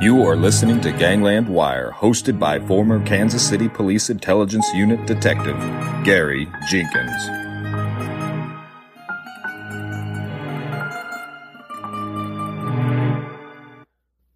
[0.00, 5.58] You are listening to Gangland Wire, hosted by former Kansas City Police Intelligence Unit Detective
[6.04, 7.28] Gary Jenkins.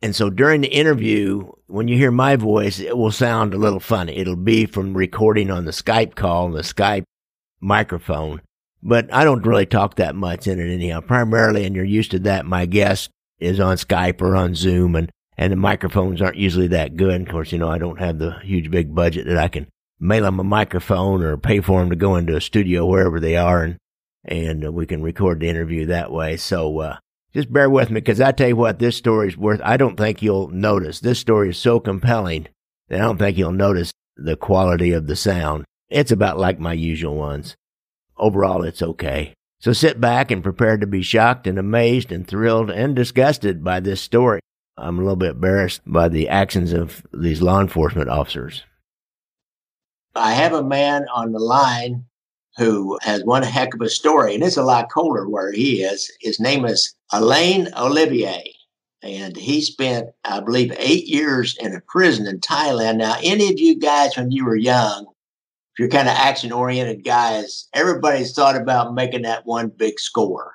[0.00, 3.80] And so during the interview, when you hear my voice, it will sound a little
[3.80, 4.16] funny.
[4.16, 7.04] It'll be from recording on the Skype call, the Skype
[7.60, 8.40] microphone.
[8.82, 11.00] But I don't really talk that much in it anyhow.
[11.00, 15.10] Primarily, and you're used to that, my guest is on Skype or on Zoom and,
[15.36, 17.20] and the microphones aren't usually that good.
[17.20, 19.66] Of course, you know, I don't have the huge big budget that I can
[19.98, 23.36] mail them a microphone or pay for them to go into a studio wherever they
[23.36, 23.76] are and
[24.24, 26.36] and we can record the interview that way.
[26.36, 26.96] So uh,
[27.32, 29.60] just bear with me because I tell you what, this story is worth.
[29.62, 30.98] I don't think you'll notice.
[31.00, 32.48] This story is so compelling
[32.88, 35.64] that I don't think you'll notice the quality of the sound.
[35.88, 37.54] It's about like my usual ones.
[38.18, 39.34] Overall, it's okay.
[39.60, 43.80] So sit back and prepare to be shocked and amazed and thrilled and disgusted by
[43.80, 44.40] this story.
[44.76, 48.64] I'm a little bit embarrassed by the actions of these law enforcement officers.
[50.14, 52.04] I have a man on the line
[52.56, 56.10] who has one heck of a story, and it's a lot colder where he is.
[56.20, 58.52] His name is Alain Olivier,
[59.02, 62.96] and he spent, I believe, eight years in a prison in Thailand.
[62.96, 65.06] Now, any of you guys, when you were young,
[65.76, 70.54] if you're kind of action oriented guys, everybody's thought about making that one big score.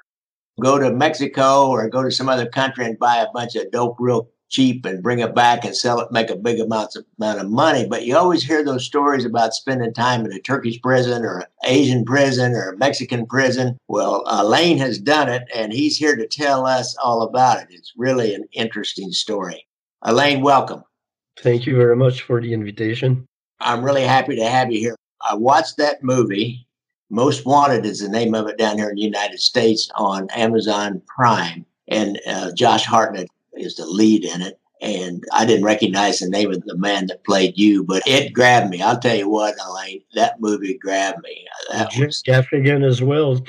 [0.59, 3.97] Go to Mexico or go to some other country and buy a bunch of dope
[3.99, 7.39] real cheap and bring it back and sell it, make a big amount of, amount
[7.39, 7.85] of money.
[7.87, 11.45] But you always hear those stories about spending time in a Turkish prison or an
[11.65, 13.77] Asian prison or a Mexican prison.
[13.87, 17.67] Well, Elaine has done it, and he's here to tell us all about it.
[17.69, 19.67] It's really an interesting story.
[20.01, 20.81] Elaine, welcome.
[21.37, 23.27] Thank you very much for the invitation.
[23.59, 24.95] I'm really happy to have you here.
[25.29, 26.65] I watched that movie.
[27.09, 31.01] Most Wanted is the name of it down here in the United States on Amazon
[31.07, 31.65] Prime.
[31.87, 34.57] And uh, Josh Hartnett is the lead in it.
[34.81, 38.71] And I didn't recognize the name of the man that played you, but it grabbed
[38.71, 38.81] me.
[38.81, 41.45] I'll tell you what, Alain, that movie grabbed me.
[41.71, 43.39] That Jim was, Gaffigan as well.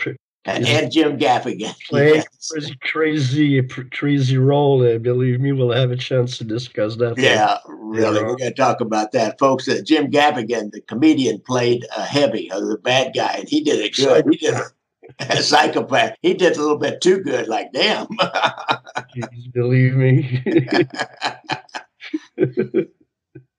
[0.45, 1.75] And, and Jim Gaffigan.
[1.89, 2.71] Playing yes.
[2.81, 4.85] crazy, crazy role.
[4.85, 7.17] Uh, believe me, we'll have a chance to discuss that.
[7.17, 8.21] Yeah, really.
[8.21, 8.27] Yeah.
[8.27, 9.39] We're going to talk about that.
[9.39, 13.63] Folks, uh, Jim Gaffigan, the comedian, played uh, Heavy, uh, the bad guy, and he
[13.63, 14.27] did it good.
[14.31, 14.57] He did
[15.21, 16.17] a psychopath.
[16.23, 17.47] He did a little bit too good.
[17.47, 18.09] Like, damn.
[19.53, 20.43] believe me.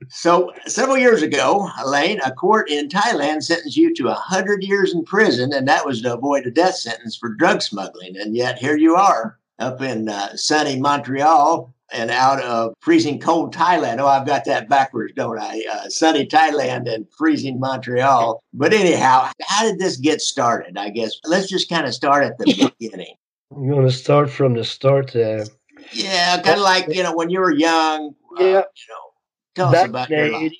[0.09, 5.03] So, several years ago, Elaine, a court in Thailand sentenced you to 100 years in
[5.03, 8.17] prison, and that was to avoid a death sentence for drug smuggling.
[8.17, 13.53] And yet, here you are up in uh, sunny Montreal and out of freezing cold
[13.53, 13.99] Thailand.
[13.99, 15.63] Oh, I've got that backwards, don't I?
[15.71, 18.43] Uh, sunny Thailand and freezing Montreal.
[18.53, 20.77] But anyhow, how did this get started?
[20.77, 23.15] I guess let's just kind of start at the beginning.
[23.51, 25.15] You want to start from the start?
[25.15, 25.45] Uh,
[25.91, 28.15] yeah, kind of like you know when you were young.
[28.39, 29.12] Uh, yeah, you know,
[29.55, 30.53] tell us about day, your life.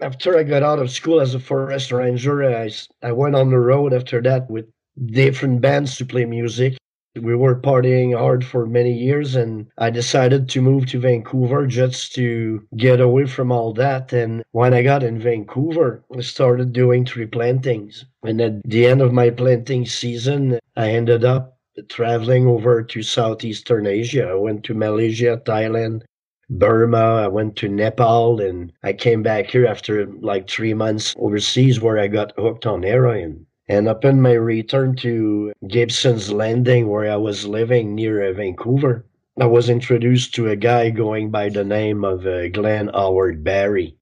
[0.00, 2.70] After I got out of school as a forest ranger, I,
[3.02, 4.66] I went on the road after that with
[5.06, 6.76] different bands to play music.
[7.14, 12.14] We were partying hard for many years, and I decided to move to Vancouver just
[12.14, 14.14] to get away from all that.
[14.14, 18.06] And when I got in Vancouver, I started doing tree plantings.
[18.24, 21.58] And at the end of my planting season, I ended up
[21.90, 24.28] traveling over to Southeastern Asia.
[24.28, 26.02] I went to Malaysia, Thailand,
[26.50, 31.80] Burma, I went to Nepal, and I came back here after like three months overseas
[31.80, 33.46] where I got hooked on heroin.
[33.68, 39.06] And upon my return to Gibson's Landing, where I was living near uh, Vancouver,
[39.40, 43.96] I was introduced to a guy going by the name of uh, Glenn Howard Barry.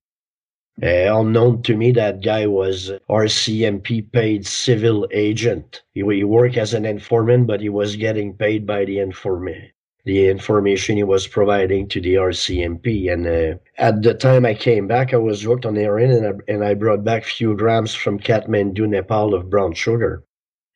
[0.81, 5.83] Uh, unknown to me, that guy was RCMP paid civil agent.
[5.93, 9.71] He, he worked as an informant, but he was getting paid by the informant
[10.03, 13.11] the information he was providing to the RCMP.
[13.11, 16.51] And uh, at the time I came back, I was hooked on heroin, and I,
[16.51, 20.23] and I brought back a few grams from Kathmandu, Nepal, of brown sugar,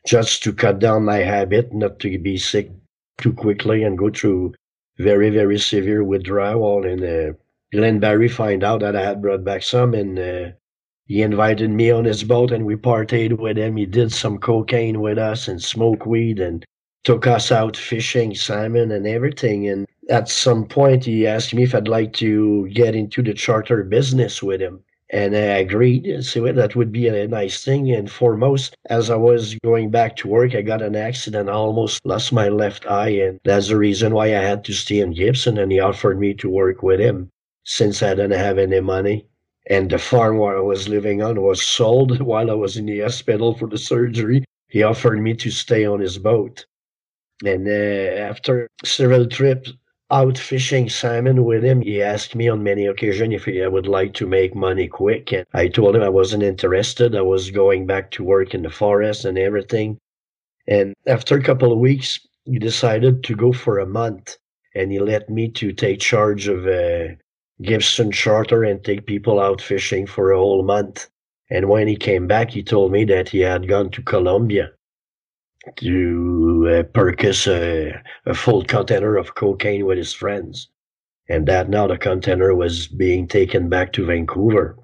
[0.06, 2.69] just to cut down my habit, not to be sick
[3.18, 4.54] too quickly and go through
[4.98, 6.86] very, very severe withdrawal.
[6.86, 7.33] And uh,
[7.72, 10.50] Glenn Barry find out that I had brought back some, and uh,
[11.07, 13.77] he invited me on his boat, and we partied with him.
[13.77, 16.63] He did some cocaine with us and smoked weed, and
[17.05, 19.69] took us out fishing salmon and everything.
[19.69, 23.83] And at some point, he asked me if I'd like to get into the charter
[23.83, 24.83] business with him.
[25.11, 26.23] And I agreed.
[26.23, 27.91] So that would be a nice thing.
[27.91, 31.47] And foremost, as I was going back to work, I got an accident.
[31.47, 33.09] I almost lost my left eye.
[33.09, 35.59] And that's the reason why I had to stay in Gibson.
[35.59, 37.29] And he offered me to work with him
[37.63, 39.27] since I didn't have any money.
[39.69, 43.01] And the farm where I was living on was sold while I was in the
[43.01, 44.43] hospital for the surgery.
[44.69, 46.65] He offered me to stay on his boat.
[47.43, 49.73] And uh, after several trips
[50.09, 54.13] out fishing salmon with him, he asked me on many occasions if I would like
[54.15, 55.33] to make money quick.
[55.33, 57.15] And I told him I wasn't interested.
[57.15, 59.97] I was going back to work in the forest and everything.
[60.67, 64.38] And after a couple of weeks, he decided to go for a month.
[64.73, 67.15] And he let me to take charge of a uh,
[67.61, 71.09] Gibson charter and take people out fishing for a whole month.
[71.49, 74.71] And when he came back, he told me that he had gone to Colombia
[75.77, 80.69] to uh, purchase a, a full container of cocaine with his friends.
[81.27, 84.77] And that now the container was being taken back to Vancouver.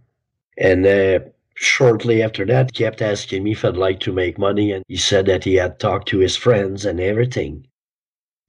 [0.57, 1.19] And uh,
[1.55, 4.71] shortly after that, kept asking me if I'd like to make money.
[4.71, 7.67] And he said that he had talked to his friends and everything.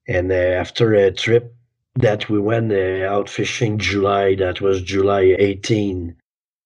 [0.08, 1.54] And uh, after a trip
[1.96, 6.16] that we went uh, out fishing July, that was July 18,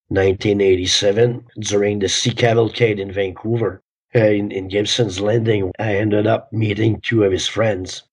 [0.08, 3.82] 1987, during the Sea Cavalcade in Vancouver
[4.14, 8.04] in, in Gibson's Landing, I ended up meeting two of his friends.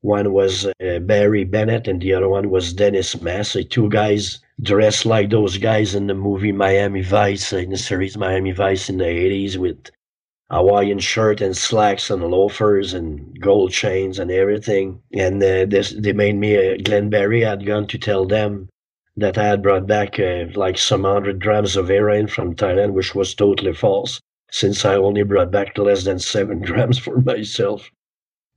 [0.00, 3.64] One was uh, Barry Bennett, and the other one was Dennis Massey.
[3.64, 8.52] Two guys dressed like those guys in the movie Miami Vice, in the series Miami
[8.52, 9.90] Vice in the 80s, with
[10.50, 15.02] Hawaiian shirt and slacks and loafers and gold chains and everything.
[15.12, 18.68] And uh, this, they made me, uh, Glenn Barry had gone to tell them
[19.16, 23.14] that I had brought back uh, like some hundred grams of heroin from Thailand, which
[23.14, 24.20] was totally false
[24.52, 27.90] since I only brought back less than seven grams for myself.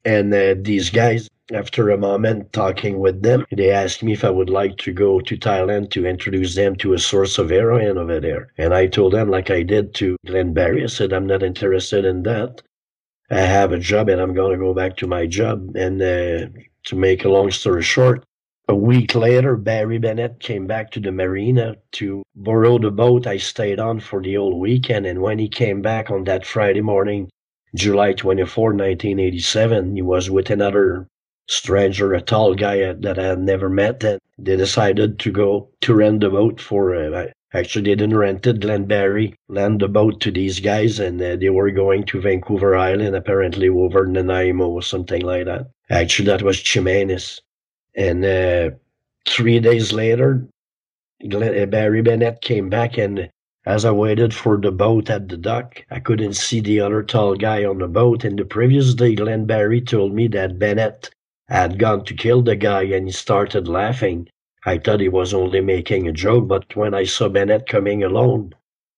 [0.04, 4.30] And uh, these guys, after a moment talking with them, they asked me if I
[4.30, 8.20] would like to go to Thailand to introduce them to a source of heroin over
[8.20, 8.52] there.
[8.58, 12.06] And I told them, like I did to Glenn Barry, I said, I'm not interested
[12.06, 12.62] in that.
[13.32, 15.76] I have a job and I'm going to go back to my job.
[15.76, 16.48] And uh,
[16.86, 18.24] to make a long story short,
[18.68, 23.38] a week later, Barry Bennett came back to the marina to borrow the boat I
[23.38, 25.06] stayed on for the whole weekend.
[25.06, 27.30] And when he came back on that Friday morning,
[27.76, 31.08] July 24, 1987, he was with another
[31.48, 34.04] stranger, a tall guy that I had never met.
[34.04, 38.48] And they decided to go to rent the boat for, uh, actually, they didn't rent
[38.48, 38.62] it.
[38.62, 42.76] Glenn Barry lent the boat to these guys, and uh, they were going to Vancouver
[42.76, 45.68] Island, apparently over Nanaimo or something like that.
[45.92, 47.42] Actually, that was Chemainus.
[47.96, 48.72] And uh,
[49.28, 50.48] three days later,
[51.24, 53.30] uh, Barry Bennett came back, and
[53.66, 57.36] as I waited for the boat at the dock, I couldn't see the other tall
[57.36, 58.24] guy on the boat.
[58.24, 61.10] And the previous day, Glenn Barry told me that Bennett
[61.48, 64.28] had gone to kill the guy, and he started laughing.
[64.66, 68.54] I thought he was only making a joke, but when I saw Bennett coming alone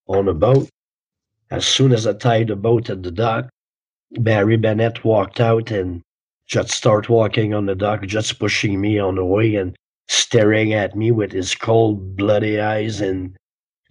[0.07, 0.69] on a boat,
[1.51, 3.49] as soon as I tied the boat at the dock,
[4.11, 6.01] Barry Bennett walked out and
[6.47, 9.75] just start walking on the dock, just pushing me on the way and
[10.07, 13.35] staring at me with his cold, bloody eyes and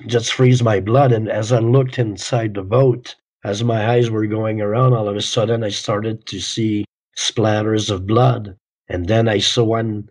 [0.06, 1.12] just freeze my blood.
[1.12, 5.16] And as I looked inside the boat, as my eyes were going around, all of
[5.16, 6.84] a sudden I started to see
[7.16, 8.56] splatters of blood.
[8.88, 10.08] And then I saw one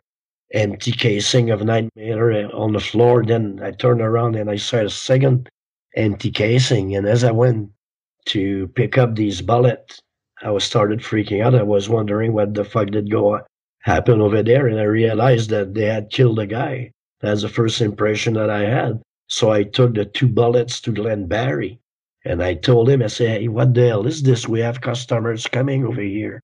[0.54, 3.25] empty casing of 9 millimeter on the floor.
[3.25, 5.50] Then I turned around and I saw a second
[5.96, 6.96] empty casing.
[6.96, 7.70] And as I went
[8.28, 10.00] to pick up these bullets,
[10.46, 11.56] I was started freaking out.
[11.56, 13.42] I was wondering what the fuck did go
[13.82, 16.92] happen over there, and I realized that they had killed a guy.
[17.22, 19.02] That's the first impression that I had.
[19.28, 21.80] So I took the two bullets to Glenn Barry,
[22.24, 24.48] and I told him, I said, "Hey, what the hell is this?
[24.48, 26.42] We have customers coming over here."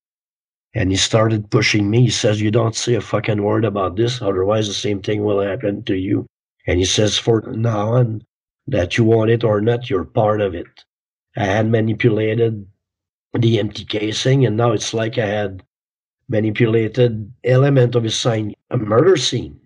[0.73, 2.01] And he started pushing me.
[2.01, 5.41] He says, "You don't say a fucking word about this, otherwise the same thing will
[5.41, 6.25] happen to you."
[6.65, 8.23] And he says, "For now on,
[8.65, 10.85] that you want it or not, you're part of it."
[11.37, 12.65] I had manipulated
[13.33, 15.63] the empty casing, and now it's like I had
[16.29, 19.59] manipulated element of a scene, a murder scene.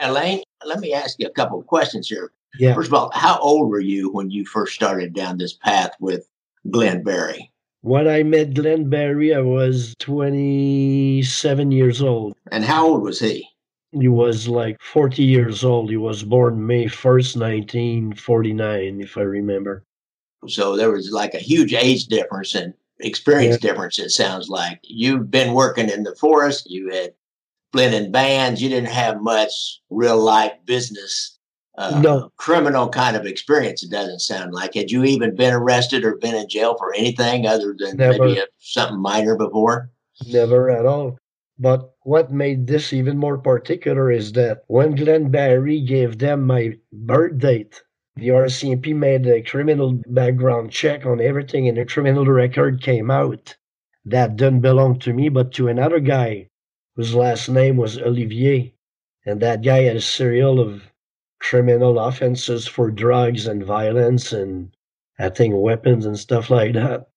[0.00, 2.32] Elaine, let me ask you a couple of questions here.
[2.58, 2.74] Yeah.
[2.74, 6.26] First of all, how old were you when you first started down this path with
[6.70, 7.50] Glenn Barry?
[7.82, 12.34] When I met Glenn Barry, I was 27 years old.
[12.52, 13.48] And how old was he?
[13.92, 15.90] He was like 40 years old.
[15.90, 19.84] He was born May 1st, 1949, if I remember.
[20.46, 23.70] So there was like a huge age difference and experience yeah.
[23.70, 24.80] difference, it sounds like.
[24.84, 27.14] You've been working in the forest, you had
[27.72, 31.38] blending bands, you didn't have much real life business
[31.80, 32.30] uh, no.
[32.36, 33.82] criminal kind of experience.
[33.82, 34.74] It doesn't sound like.
[34.74, 38.18] Had you even been arrested or been in jail for anything other than Never.
[38.18, 39.90] maybe a, something minor before?
[40.26, 41.16] Never at all.
[41.58, 46.76] But what made this even more particular is that when Glenn Barry gave them my
[46.92, 47.82] birth date,
[48.16, 53.56] the RCMP made a criminal background check on everything, and the criminal record came out.
[54.04, 56.48] That didn't belong to me, but to another guy
[56.96, 58.74] whose last name was Olivier.
[59.24, 60.90] And that guy had a serial of
[61.38, 64.70] criminal offenses for drugs and violence and
[65.18, 67.08] I think weapons and stuff like that.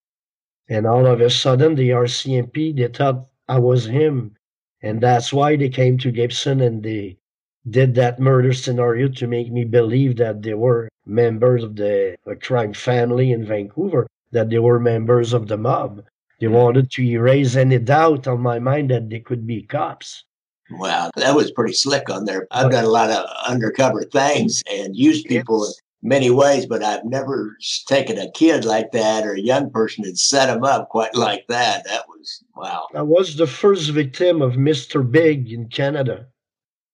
[0.68, 4.36] And all of a sudden, the RCMP, they thought I was him.
[4.82, 7.18] And that's why they came to Gibson and they
[7.68, 12.34] did that murder scenario to make me believe that they were members of the uh,
[12.42, 16.04] crime family in Vancouver, that they were members of the mob.
[16.40, 20.24] They wanted to erase any doubt on my mind that they could be cops.
[20.70, 22.46] Wow, that was pretty slick on there.
[22.50, 27.04] I've done a lot of undercover things and used people in many ways, but I've
[27.04, 27.56] never
[27.86, 31.46] taken a kid like that or a young person and set them up quite like
[31.48, 31.84] that.
[31.84, 32.88] That was wow.
[32.94, 35.08] I was the first victim of Mr.
[35.08, 36.26] Big in Canada.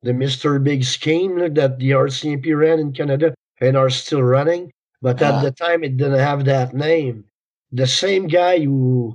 [0.03, 0.63] The Mr.
[0.63, 5.43] Big scheme that the RCMP ran in Canada and are still running, but at uh,
[5.43, 7.25] the time it didn't have that name.
[7.73, 9.15] The same guy who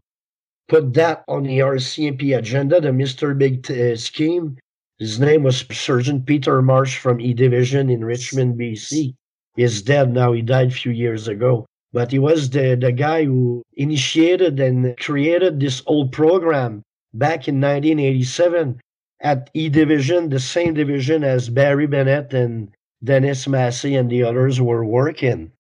[0.68, 3.38] put that on the RCMP agenda, the Mr.
[3.38, 4.58] Big t- uh, scheme.
[5.00, 9.14] His name was Sergeant Peter Marsh from E Division in Richmond, BC.
[9.56, 10.32] He's dead now.
[10.34, 11.66] He died a few years ago.
[11.92, 17.62] But he was the, the guy who initiated and created this old program back in
[17.62, 18.80] 1987
[19.22, 22.72] at E Division, the same division as Barry Bennett and
[23.04, 25.52] Dennis Massey and the others were working.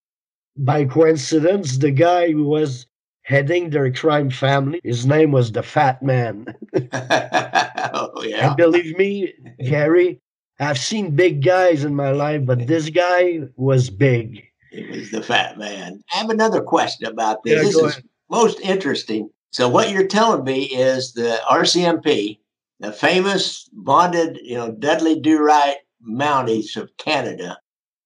[0.57, 2.85] By coincidence, the guy who was
[3.25, 4.79] heading their crime family.
[4.83, 6.45] His name was the Fat Man.
[6.93, 8.47] oh, yeah.
[8.47, 9.33] And believe me,
[9.63, 10.21] Gary,
[10.59, 14.43] I've seen big guys in my life, but this guy was big.
[14.71, 16.03] It was the Fat Man.
[16.13, 17.55] I have another question about this.
[17.55, 19.29] Yeah, this is most interesting.
[19.51, 22.37] So, what you're telling me is the RCMP,
[22.79, 25.77] the famous bonded, you know, Dudley Do Right
[26.07, 27.57] Mounties of Canada,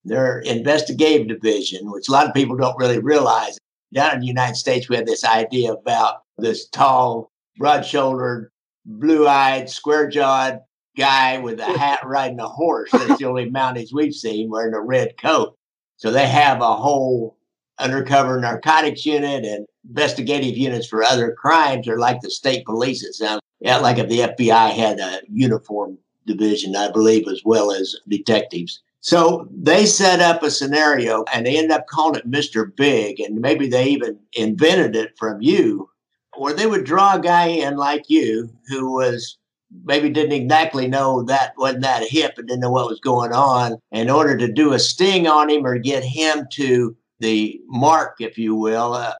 [0.03, 3.57] their investigative division, which a lot of people don't really realize,
[3.93, 8.51] down in the United States, we had this idea about this tall, broad shouldered,
[8.85, 10.59] blue eyed, square jawed
[10.97, 12.91] guy with a hat riding a horse.
[12.91, 15.55] That's the only Mounties we've seen wearing a red coat.
[15.97, 17.37] So they have a whole
[17.79, 23.03] undercover narcotics unit and investigative units for other crimes are like the state police.
[23.03, 27.71] It sounds yeah, like if the FBI had a uniform division, I believe, as well
[27.71, 28.81] as detectives.
[29.01, 32.73] So they set up a scenario and they ended up calling it Mr.
[32.75, 33.19] Big.
[33.19, 35.89] And maybe they even invented it from you,
[36.37, 39.37] where they would draw a guy in like you who was
[39.85, 43.77] maybe didn't exactly know that wasn't that hip and didn't know what was going on
[43.91, 48.37] in order to do a sting on him or get him to the mark, if
[48.37, 49.13] you will, uh,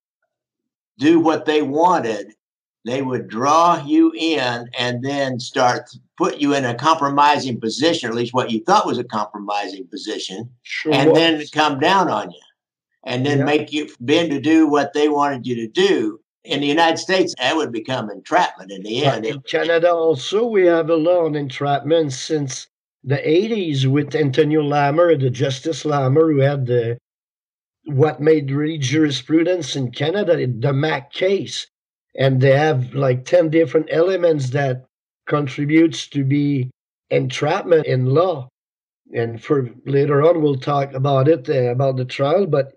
[0.98, 2.34] do what they wanted
[2.86, 8.15] they would draw you in and then start put you in a compromising position, at
[8.15, 11.19] least what you thought was a compromising position, sure and was.
[11.19, 12.39] then come down on you
[13.05, 13.43] and then yeah.
[13.45, 16.19] make you bend to do what they wanted you to do.
[16.45, 19.25] In the United States, that would become entrapment in the end.
[19.25, 22.67] in Canada, also, we have a law on entrapment since
[23.03, 26.98] the 80s with Antonio Lamer, the Justice Lamer, who had the
[27.86, 31.67] what made really jurisprudence in Canada, the Mack case
[32.17, 34.85] and they have like 10 different elements that
[35.27, 36.69] contributes to be
[37.09, 38.49] entrapment in law.
[39.13, 42.73] And for later on we'll talk about it uh, about the trial but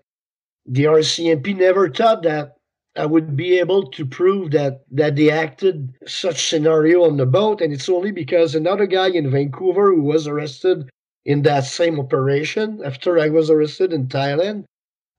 [0.65, 2.55] the rcmp never thought that
[2.95, 7.61] i would be able to prove that that they acted such scenario on the boat.
[7.61, 10.89] And it's only because another guy in vancouver who was arrested
[11.25, 14.65] in that same operation after i was arrested in thailand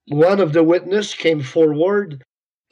[0.09, 2.23] one of the witness came forward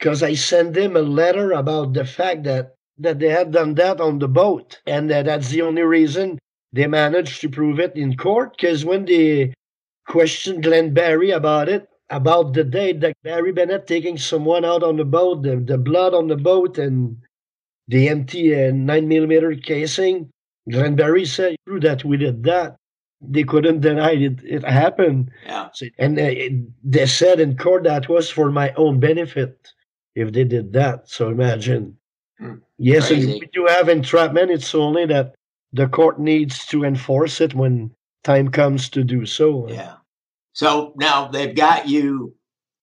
[0.03, 4.01] because I sent them a letter about the fact that that they had done that
[4.01, 6.39] on the boat, and that that's the only reason
[6.73, 8.57] they managed to prove it in court.
[8.57, 9.53] Because when they
[10.05, 14.97] questioned Glenn Barry about it, about the day that Barry Bennett taking someone out on
[14.97, 17.15] the boat, the, the blood on the boat, and
[17.87, 20.29] the empty uh, 9 millimeter casing.
[20.69, 22.75] Glenn Barry said through that we did that.
[23.21, 24.43] They couldn't deny it.
[24.43, 25.31] It happened.
[25.45, 25.69] Yeah.
[25.97, 26.31] And uh,
[26.83, 29.72] they said in court that was for my own benefit
[30.15, 31.09] if they did that.
[31.09, 31.97] So imagine.
[32.39, 32.55] Hmm.
[32.77, 33.31] Yes, Crazy.
[33.31, 34.51] and we do have entrapment.
[34.51, 35.35] It's only that
[35.71, 37.91] the court needs to enforce it when
[38.23, 39.67] time comes to do so.
[39.69, 39.95] Yeah.
[40.53, 42.35] So now they've got you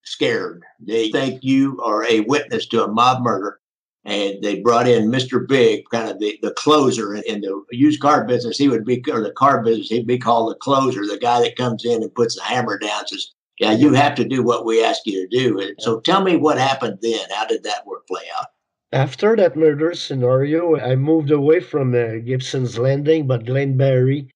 [0.02, 0.62] scared.
[0.80, 3.60] They think you are a witness to a mob murder.
[4.04, 5.46] And they brought in Mr.
[5.46, 8.56] Big, kind of the, the closer in the used car business.
[8.56, 11.56] He would be, or the car business, he'd be called the closer, the guy that
[11.56, 14.82] comes in and puts the hammer down, says, Yeah, you have to do what we
[14.82, 15.60] ask you to do.
[15.60, 17.28] And so tell me what happened then.
[17.30, 18.46] How did that work play out?
[18.90, 24.30] After that murder scenario, I moved away from uh, Gibson's Landing, but Glenn Barry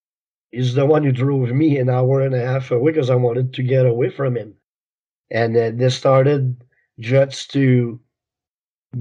[0.52, 3.54] is the one who drove me an hour and a half away because I wanted
[3.54, 4.54] to get away from him.
[5.30, 6.62] And uh, they started
[7.00, 7.98] jets to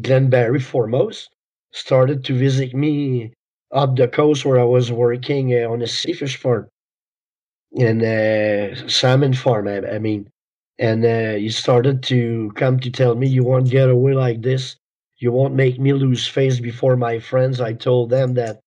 [0.02, 1.36] Glenn Barry foremost,
[1.74, 3.34] started to visit me
[3.74, 6.70] up the coast where I was working uh, on a seafish farm
[7.80, 9.68] and uh, salmon farm.
[9.68, 10.30] I, I mean,
[10.80, 14.76] and uh, he started to come to tell me, "You won't get away like this.
[15.18, 18.60] You won't make me lose face before my friends." I told them that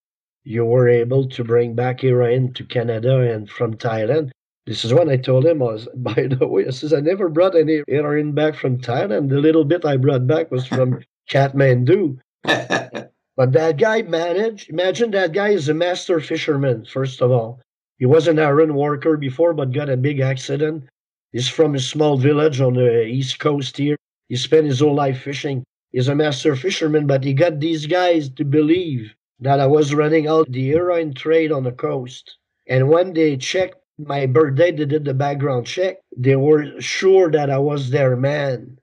[0.44, 4.30] you were able to bring back heroin to Canada and from Thailand.
[4.66, 7.28] This is when I told him, I was, by the way, I says, I never
[7.28, 9.28] brought any heroin back from Thailand.
[9.28, 12.18] The little bit I brought back was from Kathmandu.
[12.44, 17.60] but that guy managed, imagine that guy is a master fisherman, first of all.
[17.98, 20.84] He was an iron worker before, but got a big accident.
[21.32, 23.96] He's from a small village on the east coast here.
[24.28, 25.64] He spent his whole life fishing.
[25.92, 30.26] He's a master fisherman, but he got these guys to believe that I was running
[30.26, 32.36] out the heroin trade on the coast.
[32.68, 35.98] And when they checked my birthday, they did the background check.
[36.16, 38.78] They were sure that I was their man.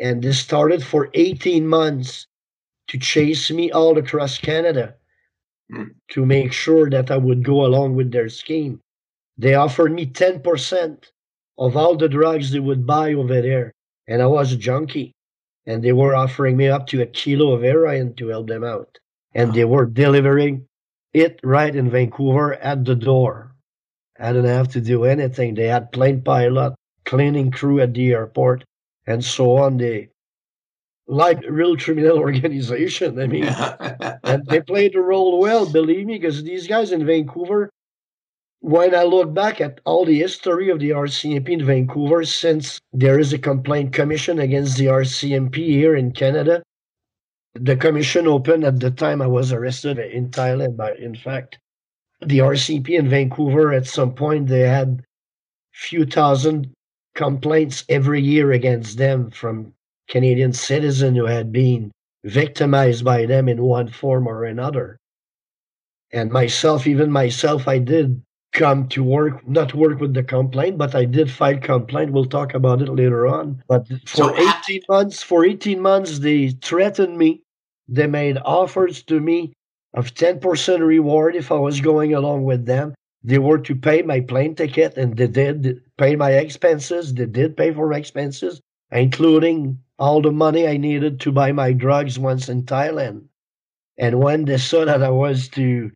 [0.00, 2.26] And they started for 18 months
[2.88, 4.94] to chase me all across Canada.
[6.10, 8.80] To make sure that I would go along with their scheme.
[9.36, 11.10] They offered me 10%
[11.58, 13.72] of all the drugs they would buy over there.
[14.06, 15.12] And I was a junkie.
[15.66, 18.98] And they were offering me up to a kilo of heroin to help them out
[19.34, 20.66] and they were delivering
[21.12, 23.54] it right in Vancouver at the door.
[24.18, 25.54] I didn't have to do anything.
[25.54, 28.64] They had plane pilot, cleaning crew at the airport,
[29.06, 29.76] and so on.
[29.76, 30.08] They
[31.08, 33.18] like real criminal organization.
[33.18, 33.44] I mean,
[34.24, 37.70] and they played the role well, believe me, because these guys in Vancouver,
[38.60, 43.18] when I look back at all the history of the RCMP in Vancouver, since there
[43.18, 46.62] is a complaint commission against the RCMP here in Canada,
[47.54, 50.76] the commission opened at the time I was arrested in Thailand.
[50.76, 51.58] But in fact,
[52.20, 55.02] the RCMP in Vancouver at some point they had
[55.72, 56.72] few thousand
[57.14, 59.72] complaints every year against them from
[60.08, 61.90] Canadian citizen who had been
[62.24, 64.98] victimized by them in one form or another.
[66.12, 70.94] And myself, even myself, I did come to work, not work with the complaint, but
[70.94, 72.12] I did file complaint.
[72.12, 73.62] We'll talk about it later on.
[73.68, 77.42] But for 18 months, for 18 months, they threatened me
[77.88, 79.54] they made offers to me
[79.94, 82.94] of 10% reward if I was going along with them.
[83.24, 87.14] They were to pay my plane ticket and they did pay my expenses.
[87.14, 88.60] They did pay for expenses,
[88.92, 93.24] including all the money I needed to buy my drugs once in Thailand.
[93.98, 95.90] And when they saw that I was to,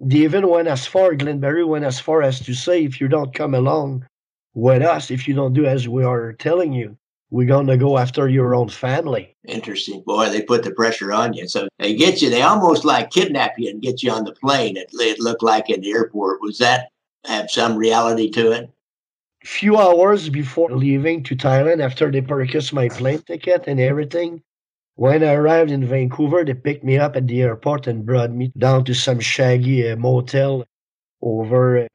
[0.00, 3.08] they even went as far, Glenn Barry went as far as to say, if you
[3.08, 4.06] don't come along
[4.54, 6.96] with us, if you don't do as we are telling you,
[7.30, 9.36] we're going to go after your own family.
[9.46, 10.02] Interesting.
[10.02, 11.46] Boy, they put the pressure on you.
[11.48, 14.76] So they get you, they almost like kidnap you and get you on the plane.
[14.76, 16.40] It, it looked like in the airport.
[16.40, 16.88] Was that
[17.24, 18.70] have some reality to it?
[19.44, 24.42] Few hours before leaving to Thailand, after they purchased my plane ticket and everything,
[24.96, 28.52] when I arrived in Vancouver, they picked me up at the airport and brought me
[28.58, 30.66] down to some shaggy uh, motel
[31.22, 31.86] over uh,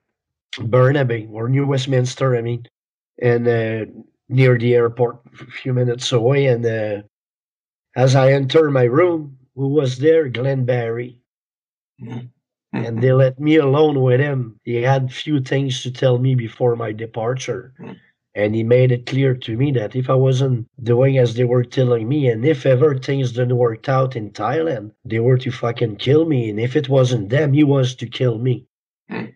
[0.63, 2.65] Burnaby or New Westminster, I mean.
[3.21, 3.85] And uh,
[4.27, 6.47] near the airport, a few minutes away.
[6.47, 7.03] And uh,
[7.95, 10.27] as I enter my room, who was there?
[10.29, 11.19] Glenn Barry.
[12.01, 12.25] Mm-hmm.
[12.77, 14.59] And they let me alone with him.
[14.63, 17.73] He had few things to tell me before my departure.
[17.79, 17.93] Mm-hmm.
[18.37, 21.63] And he made it clear to me that if I wasn't doing as they were
[21.63, 25.95] telling me, and if ever things didn't work out in Thailand, they were to fucking
[25.97, 26.49] kill me.
[26.49, 28.67] And if it wasn't them, he was to kill me.
[29.09, 29.27] Hmm.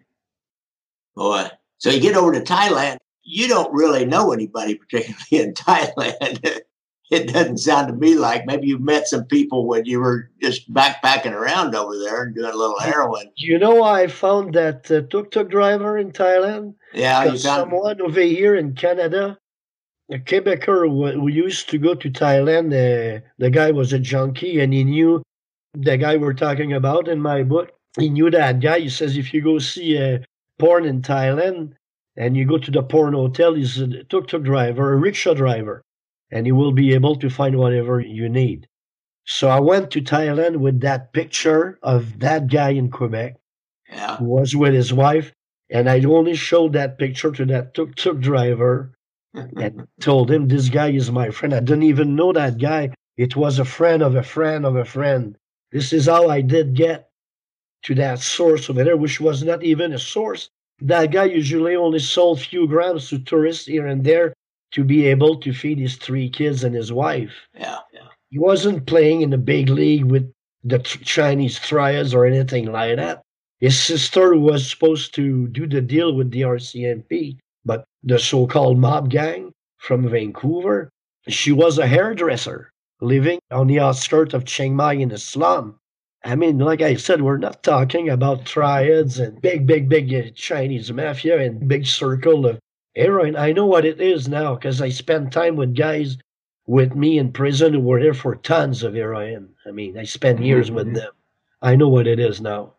[1.16, 1.48] Boy.
[1.78, 2.98] So you get over to Thailand
[3.30, 6.62] you don't really know anybody, particularly in Thailand.
[7.10, 10.72] It doesn't sound to me like maybe you met some people when you were just
[10.74, 13.32] backpacking around over there and doing a little heroin.
[13.36, 16.76] You know, I found that uh, tuk tuk driver in Thailand.
[16.94, 19.38] Yeah, you found someone over here in Canada
[20.12, 22.68] a Quebecer who used to go to Thailand.
[22.68, 25.22] Uh, the guy was a junkie, and he knew
[25.74, 27.72] the guy we're talking about in my book.
[27.98, 28.80] He knew that guy.
[28.80, 30.24] He says if you go see a
[30.58, 31.74] porn in Thailand
[32.18, 35.84] and you go to the porn hotel, he's a tuk-tuk driver, a rickshaw driver,
[36.32, 38.68] and you will be able to find whatever you need.
[39.26, 43.36] So I went to Thailand with that picture of that guy in Quebec
[43.90, 44.18] yeah.
[44.18, 45.34] who was with his wife,
[45.70, 48.98] and I only showed that picture to that tuk-tuk driver
[49.34, 51.54] and told him this guy is my friend.
[51.54, 52.92] I didn't even know that guy.
[53.18, 55.38] It was a friend of a friend of a friend.
[55.72, 57.10] This is how I did get
[57.84, 60.50] to that source over there, which was not even a source.
[60.82, 64.34] That guy usually only sold few grams to tourists here and there
[64.72, 67.34] to be able to feed his three kids and his wife.
[67.54, 68.08] Yeah, yeah.
[68.30, 70.32] He wasn't playing in the big league with
[70.64, 73.22] the Chinese triads or anything like that.
[73.60, 78.78] His sister was supposed to do the deal with the RCMP, but the so called
[78.78, 80.90] mob gang from Vancouver,
[81.28, 85.80] she was a hairdresser living on the outskirts of Chiang Mai in a slum.
[86.24, 90.30] I mean, like I said, we're not talking about triads and big, big, big uh,
[90.36, 92.60] Chinese mafia and big circle of
[93.00, 93.36] heroin.
[93.36, 96.18] I know what it is now because I spent time with guys
[96.68, 99.50] with me in prison who were there for tons of heroin.
[99.66, 100.76] I mean, I spent years mm-hmm.
[100.76, 101.12] with them.
[101.62, 102.74] I know what it is now.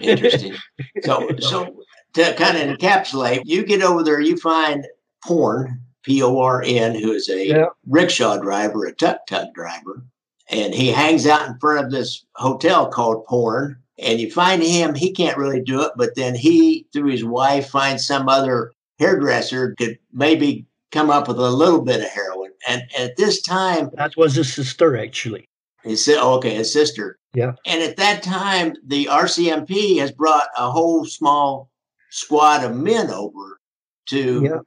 [0.00, 0.54] Interesting.
[1.02, 1.76] so, so
[2.14, 4.86] to kind of encapsulate, you get over there, you find
[5.24, 7.66] porn, P O R N, who is a yeah.
[7.86, 10.04] rickshaw driver, a tuk tuk driver,
[10.48, 13.76] and he hangs out in front of this hotel called Porn.
[14.00, 17.68] And you find him, he can't really do it, but then he, through his wife,
[17.68, 22.50] finds some other hairdresser could maybe come up with a little bit of heroin.
[22.68, 25.48] And at this time, that was his sister, actually.
[25.84, 27.18] He said, oh, okay, his sister.
[27.34, 27.52] Yeah.
[27.66, 31.70] And at that time, the RCMP has brought a whole small
[32.10, 33.60] squad of men over
[34.08, 34.58] to yeah.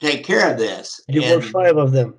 [0.00, 1.00] take care of this.
[1.08, 2.14] There were five of them.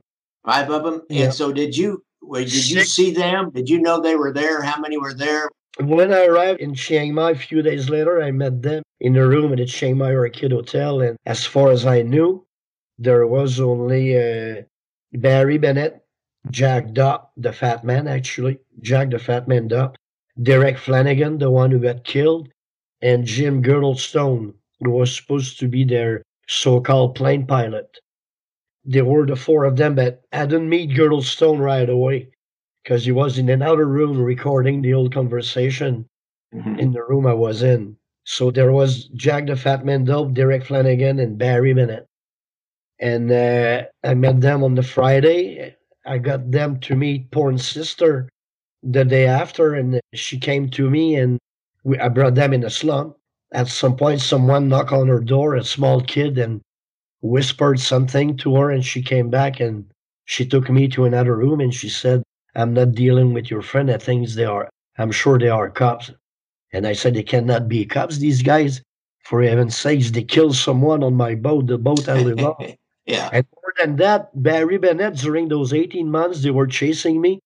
[0.45, 1.01] Five of them.
[1.09, 1.25] Yeah.
[1.25, 2.03] And so, did you?
[2.33, 2.69] Did Six.
[2.69, 3.49] you see them?
[3.49, 4.61] Did you know they were there?
[4.61, 5.49] How many were there?
[5.79, 9.25] When I arrived in Chiang Mai a few days later, I met them in a
[9.25, 11.01] room at the Chiang Mai Orchid Hotel.
[11.01, 12.45] And as far as I knew,
[12.99, 14.63] there was only uh,
[15.13, 16.03] Barry Bennett,
[16.49, 19.95] Jack Dopp, the fat man, actually, Jack the fat man Dopp,
[20.43, 22.49] Derek Flanagan, the one who got killed,
[23.01, 27.97] and Jim Girdlestone, who was supposed to be their so called plane pilot.
[28.83, 32.31] There were the four of them, but I didn't meet Girdlestone right away
[32.83, 36.05] because he was in another room recording the old conversation
[36.53, 36.79] mm-hmm.
[36.79, 37.97] in the room I was in.
[38.23, 42.07] So there was Jack the Fat Man Dopp, Derek Flanagan, and Barry Bennett.
[42.99, 45.75] And uh, I met them on the Friday.
[46.05, 48.29] I got them to meet Porn's sister
[48.83, 51.39] the day after, and she came to me and
[51.83, 53.15] we, I brought them in a slum.
[53.53, 56.61] At some point, someone knocked on her door, a small kid, and
[57.21, 59.85] whispered something to her, and she came back and
[60.25, 62.23] she took me to another room and she said,
[62.55, 63.89] I'm not dealing with your friend.
[63.91, 66.11] I think they are, I'm sure they are cops.
[66.73, 68.17] And I said, they cannot be cops.
[68.17, 68.81] These guys,
[69.23, 72.75] for heaven's sakes, they killed someone on my boat, the boat I live on.
[73.05, 73.29] yeah.
[73.31, 77.39] And more than that, Barry Bennett, during those 18 months, they were chasing me.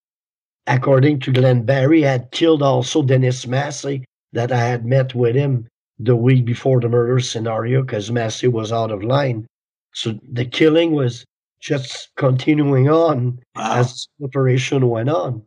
[0.66, 5.68] According to Glenn Barry, had killed also Dennis Massey, that I had met with him
[5.98, 9.46] the week before the murder scenario because Massey was out of line.
[9.94, 11.24] So the killing was
[11.60, 13.80] just continuing on wow.
[13.80, 15.42] as the operation went on.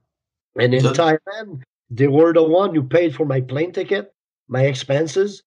[0.60, 4.14] And in so, Thailand, they were the one who paid for my plane ticket,
[4.48, 5.44] my expenses,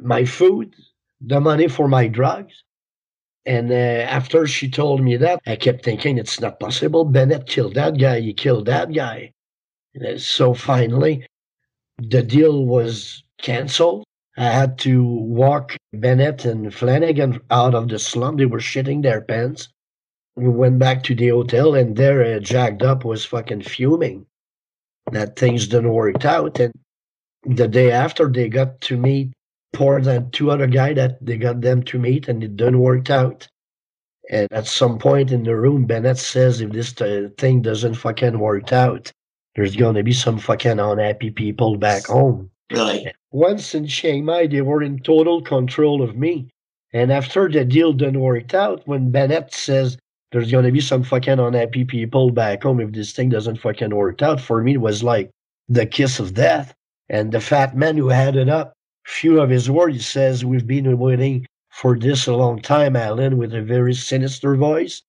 [0.00, 0.74] my food,
[1.20, 2.62] the money for my drugs.
[3.44, 7.04] And uh, after she told me that, I kept thinking it's not possible.
[7.04, 8.20] Bennett killed that guy.
[8.20, 9.32] He killed that guy.
[9.94, 11.26] And so finally,
[11.98, 14.04] the deal was canceled.
[14.36, 18.36] I had to walk Bennett and Flanagan out of the slum.
[18.36, 19.68] They were shitting their pants.
[20.36, 24.26] We went back to the hotel, and there, uh, Jack Dopp was fucking fuming
[25.10, 26.60] that things didn't work out.
[26.60, 26.74] And
[27.44, 29.32] the day after, they got to meet
[29.72, 33.08] Porn and two other guy that they got them to meet, and it didn't work
[33.10, 33.48] out.
[34.30, 38.38] And at some point in the room, Bennett says, if this uh, thing doesn't fucking
[38.38, 39.10] work out,
[39.54, 42.50] there's going to be some fucking unhappy people back home.
[42.72, 43.12] Really?
[43.30, 46.48] Once in Chiang Mai, they were in total control of me.
[46.92, 49.96] And after the deal didn't work out, when Bennett says
[50.32, 53.94] there's going to be some fucking unhappy people back home if this thing doesn't fucking
[53.94, 55.30] work out, for me, it was like
[55.68, 56.74] the kiss of death.
[57.08, 58.72] And the fat man who had it up,
[59.04, 63.38] few of his words, he says, We've been waiting for this a long time, Alan,
[63.38, 65.02] with a very sinister voice.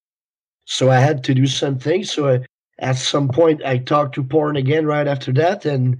[0.65, 2.03] So I had to do something.
[2.03, 2.45] So I,
[2.77, 5.65] at some point, I talked to Porn again right after that.
[5.65, 5.99] And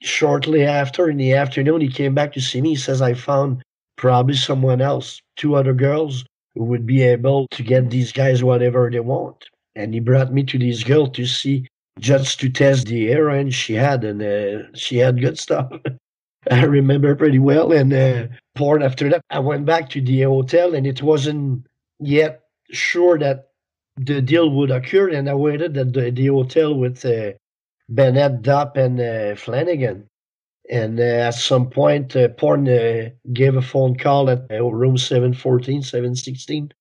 [0.00, 2.70] shortly after, in the afternoon, he came back to see me.
[2.70, 3.62] He says, I found
[3.96, 6.24] probably someone else, two other girls
[6.56, 9.44] would be able to get these guys whatever they want.
[9.74, 13.74] And he brought me to this girl to see just to test the heroin she
[13.74, 15.70] had, and uh, she had good stuff.
[16.50, 17.72] I remember pretty well.
[17.72, 21.66] And uh, porn after that, I went back to the hotel, and it wasn't
[21.98, 23.48] yet sure that
[23.96, 25.08] the deal would occur.
[25.08, 27.32] And I waited at the, the hotel with uh,
[27.88, 30.08] Bennett, Dupp, and uh, Flanagan.
[30.70, 34.98] And uh, at some point, uh, Porn uh, gave a phone call at uh, room
[34.98, 36.72] 714, 716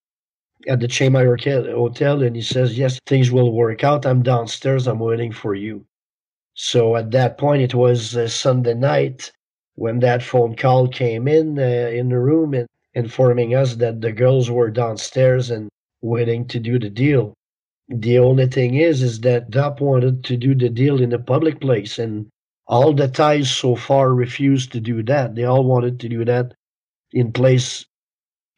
[0.67, 4.05] at the Chamber Hotel, and he says, Yes, things will work out.
[4.05, 4.87] I'm downstairs.
[4.87, 5.85] I'm waiting for you.
[6.55, 9.31] So at that point, it was uh, Sunday night
[9.75, 14.11] when that phone call came in uh, in the room and informing us that the
[14.11, 15.69] girls were downstairs and
[16.01, 17.33] waiting to do the deal.
[17.89, 21.59] The only thing is, is that Dupp wanted to do the deal in a public
[21.59, 22.27] place, and
[22.67, 25.35] all the Thais so far refused to do that.
[25.35, 26.53] They all wanted to do that
[27.11, 27.85] in place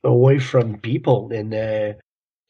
[0.03, 1.31] away from people.
[1.31, 1.93] And uh,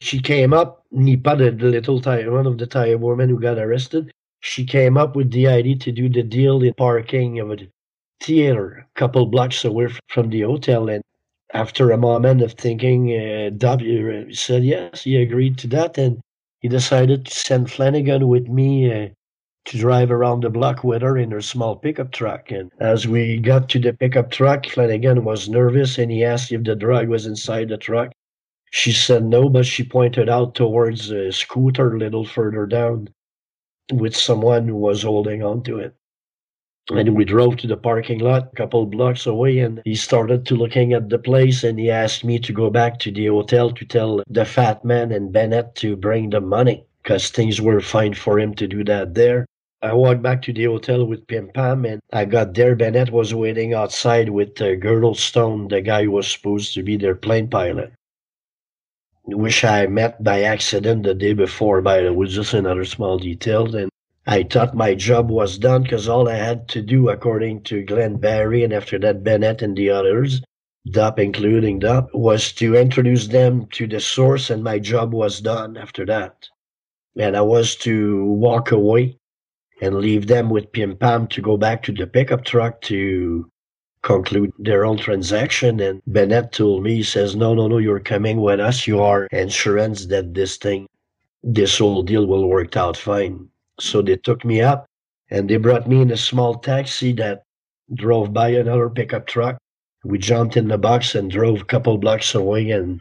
[0.00, 4.12] she came up, Nipa, the, little Thai, one of the Thai women who got arrested,
[4.40, 7.56] she came up with the idea to do the deal in parking of a
[8.22, 10.88] theater a couple blocks away from the hotel.
[10.88, 11.02] And
[11.54, 15.98] after a moment of thinking, uh, W said yes, he agreed to that.
[15.98, 16.20] And
[16.60, 19.08] he decided to send Flanagan with me uh,
[19.68, 22.50] to drive around the block with her in her small pickup truck.
[22.50, 26.64] And as we got to the pickup truck, Flanagan was nervous and he asked if
[26.64, 28.12] the drug was inside the truck.
[28.70, 33.08] She said no, but she pointed out towards a scooter a little further down
[33.92, 35.94] with someone who was holding on to it.
[36.90, 40.56] And we drove to the parking lot a couple blocks away and he started to
[40.56, 43.84] looking at the place and he asked me to go back to the hotel to
[43.84, 48.38] tell the fat man and Bennett to bring the money because things were fine for
[48.38, 49.46] him to do that there.
[49.80, 52.74] I walked back to the hotel with Pim Pam, and I got there.
[52.74, 57.14] Bennett was waiting outside with uh, Girdlestone, the guy who was supposed to be their
[57.14, 57.92] plane pilot.
[59.22, 63.72] Which I met by accident the day before, but it was just another small detail.
[63.76, 63.88] And
[64.26, 68.16] I thought my job was done because all I had to do, according to Glenn
[68.16, 70.42] Barry, and after that Bennett and the others,
[70.88, 75.76] Dupp including Dupp, was to introduce them to the source, and my job was done
[75.76, 76.48] after that.
[77.16, 79.18] And I was to walk away
[79.80, 83.48] and leave them with Pim Pam to go back to the pickup truck to
[84.02, 85.80] conclude their own transaction.
[85.80, 88.86] And Bennett told me, he says, no, no, no, you're coming with us.
[88.86, 90.86] You are insurance that this thing,
[91.42, 93.48] this whole deal will work out fine.
[93.80, 94.86] So they took me up
[95.30, 97.42] and they brought me in a small taxi that
[97.94, 99.58] drove by another pickup truck.
[100.04, 103.00] We jumped in the box and drove a couple blocks away and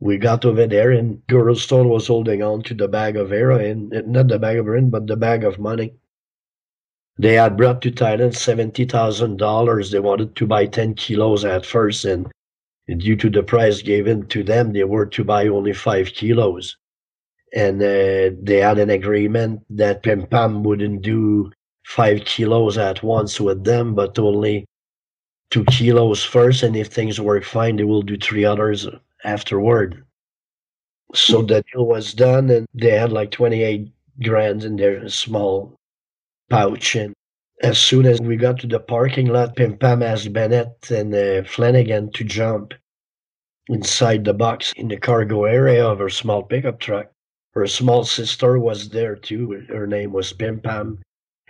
[0.00, 4.28] we got over there and Girdlestone was holding on to the bag of heroin, not
[4.28, 5.94] the bag of heroin, but the bag of money.
[7.20, 9.90] They had brought to Thailand $70,000.
[9.90, 12.32] They wanted to buy 10 kilos at first, and
[12.96, 16.78] due to the price given to them, they were to buy only 5 kilos.
[17.54, 21.52] And uh, they had an agreement that Pim Pam wouldn't do
[21.84, 24.64] 5 kilos at once with them, but only
[25.50, 28.88] 2 kilos first, and if things work fine, they will do 3 others
[29.24, 30.02] afterward.
[31.14, 35.76] So the deal was done, and they had like 28 grand in their small
[36.50, 36.96] pouch.
[36.96, 37.14] And
[37.62, 41.44] as soon as we got to the parking lot, Pim Pam asked Bennett and uh,
[41.44, 42.74] Flanagan to jump
[43.68, 47.10] inside the box in the cargo area of her small pickup truck.
[47.52, 49.64] Her small sister was there too.
[49.68, 50.98] Her name was Pim Pam.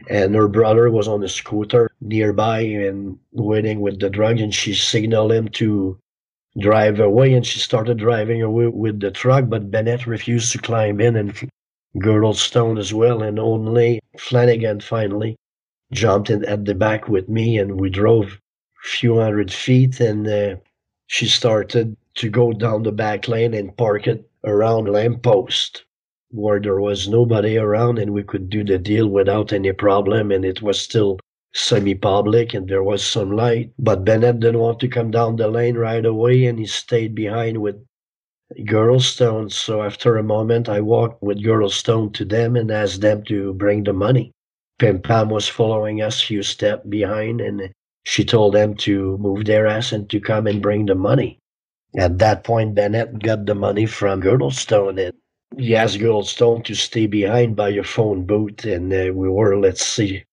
[0.09, 4.41] And her brother was on a scooter nearby and waiting with the drug.
[4.41, 5.99] And she signaled him to
[6.59, 7.35] drive away.
[7.35, 9.49] And she started driving away with the truck.
[9.49, 11.17] But Bennett refused to climb in.
[11.17, 11.51] And
[11.99, 15.37] Girdlestone as well, and only Flanagan finally
[15.93, 18.39] jumped in at the back with me, and we drove
[18.85, 20.57] a few hundred feet, and uh,
[21.07, 25.85] she started to go down the back lane and park it around lamppost
[26.31, 30.45] where there was nobody around and we could do the deal without any problem and
[30.45, 31.19] it was still
[31.53, 33.73] semi-public and there was some light.
[33.79, 37.59] But bennett didn't want to come down the lane right away and he stayed behind
[37.59, 37.85] with
[38.59, 39.51] Girdlestone.
[39.51, 43.85] So after a moment, I walked with Girdlestone to them and asked them to bring
[43.85, 44.33] the money.
[44.79, 47.73] Pim Pam was following us a few steps behind, and
[48.05, 51.39] she told them to move their ass and to come and bring the money.
[51.97, 55.15] At that point, Bennett got the money from Girdlestone, and
[55.61, 59.85] he asked Girdlestone to stay behind by a phone booth, and uh, we were, let's
[59.85, 60.25] see,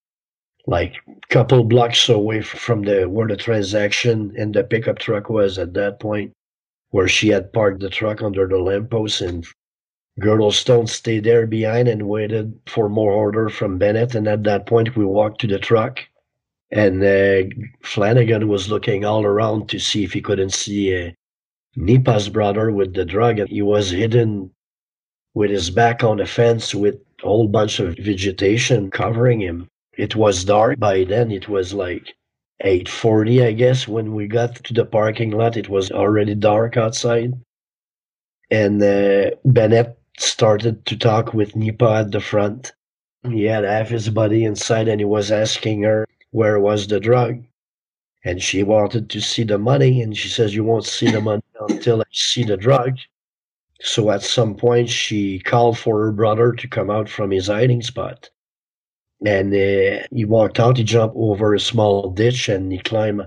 [0.65, 0.95] like
[1.29, 5.99] couple blocks away from the where the transaction and the pickup truck was at that
[5.99, 6.31] point
[6.91, 9.45] where she had parked the truck under the lamppost and
[10.19, 14.15] Girdlestone stayed there behind and waited for more order from Bennett.
[14.15, 15.99] And at that point, we walked to the truck.
[16.71, 21.11] And uh, Flanagan was looking all around to see if he couldn't see uh,
[21.75, 24.51] Nipa's brother with the drug, and he was hidden
[25.35, 29.67] with his back on the fence with a whole bunch of vegetation covering him.
[29.95, 31.31] It was dark by then.
[31.31, 32.15] It was like
[32.63, 35.57] 8:40, I guess, when we got to the parking lot.
[35.57, 37.33] It was already dark outside,
[38.49, 42.73] and uh, Bennett started to talk with Nipa at the front.
[43.23, 47.43] He had half his body inside, and he was asking her where was the drug
[48.27, 51.41] and she wanted to see the money and she says you won't see the money
[51.69, 52.97] until i see the drug
[53.81, 57.81] so at some point she called for her brother to come out from his hiding
[57.81, 58.29] spot
[59.25, 63.21] and uh, he walked out he jumped over a small ditch and he climbed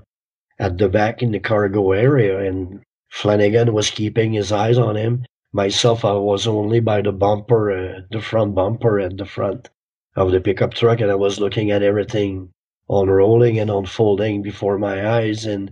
[0.59, 5.25] at the back in the cargo area and flanagan was keeping his eyes on him
[5.53, 9.69] myself i was only by the bumper uh, the front bumper at the front
[10.17, 12.51] of the pickup truck and i was looking at everything
[12.91, 15.47] unrolling and unfolding before my eyes.
[15.47, 15.71] And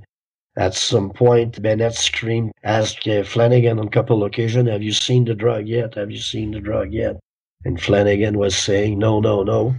[0.56, 5.24] at some point, Bennett screamed, asked uh, Flanagan on a couple occasions, Have you seen
[5.24, 5.94] the drug yet?
[5.96, 7.18] Have you seen the drug yet?
[7.64, 9.74] And Flanagan was saying, No, no, no.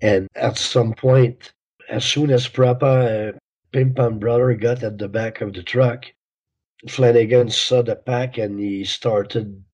[0.00, 1.52] And at some point,
[1.88, 3.32] as soon as Papa, uh,
[3.72, 6.06] Pim Pam brother, got at the back of the truck,
[6.88, 9.64] Flanagan saw the pack and he started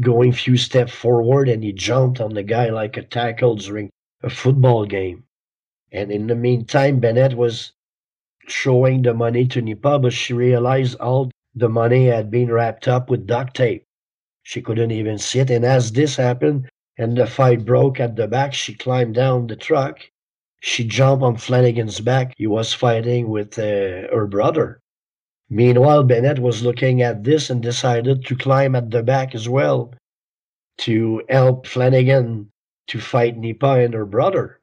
[0.00, 3.90] going few steps forward and he jumped on the guy like a tackle during
[4.22, 5.24] a football game.
[5.92, 7.72] And in the meantime, Bennett was
[8.48, 13.10] showing the money to Nipa, but she realized all the money had been wrapped up
[13.10, 13.84] with duct tape.
[14.42, 15.50] She couldn't even see it.
[15.50, 16.68] And as this happened
[17.00, 19.98] and the fight broke at the back, she climbed down the truck.
[20.60, 22.34] She jumped on Flanagan's back.
[22.36, 24.80] He was fighting with uh, her brother.
[25.48, 29.94] Meanwhile, Bennett was looking at this and decided to climb at the back as well
[30.78, 32.50] to help Flanagan
[32.88, 34.60] to fight Nipa and her brother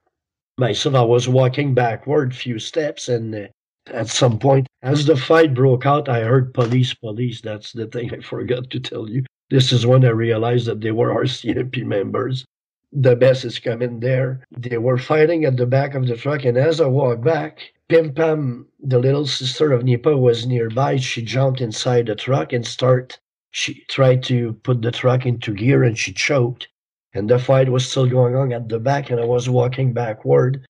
[0.57, 3.47] myself, I was walking backward few steps, and uh,
[3.87, 7.41] at some point, as the fight broke out, I heard police, police.
[7.41, 9.23] That's the thing I forgot to tell you.
[9.49, 12.45] This is when I realized that they were RCMP members.
[12.91, 14.45] The best is coming there.
[14.51, 18.13] They were fighting at the back of the truck, and as I walked back, Pim
[18.13, 20.97] Pam, the little sister of Nipa, was nearby.
[20.97, 23.19] She jumped inside the truck and start.
[23.51, 26.67] She tried to put the truck into gear, and she choked
[27.17, 30.63] and the fight was still going on at the back and I was walking backward.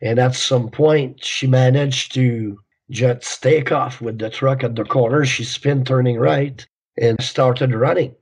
[0.00, 2.58] And at some point she managed to
[2.90, 5.24] just take off with the truck at the corner.
[5.24, 6.66] She spin turning right
[6.98, 8.16] and started running.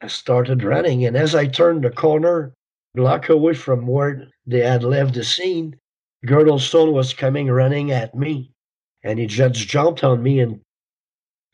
[0.00, 2.54] I started running and as I turned the corner,
[2.94, 5.76] block away from where they had left the scene,
[6.24, 8.52] Girdlestone was coming running at me.
[9.02, 10.60] And he just jumped on me and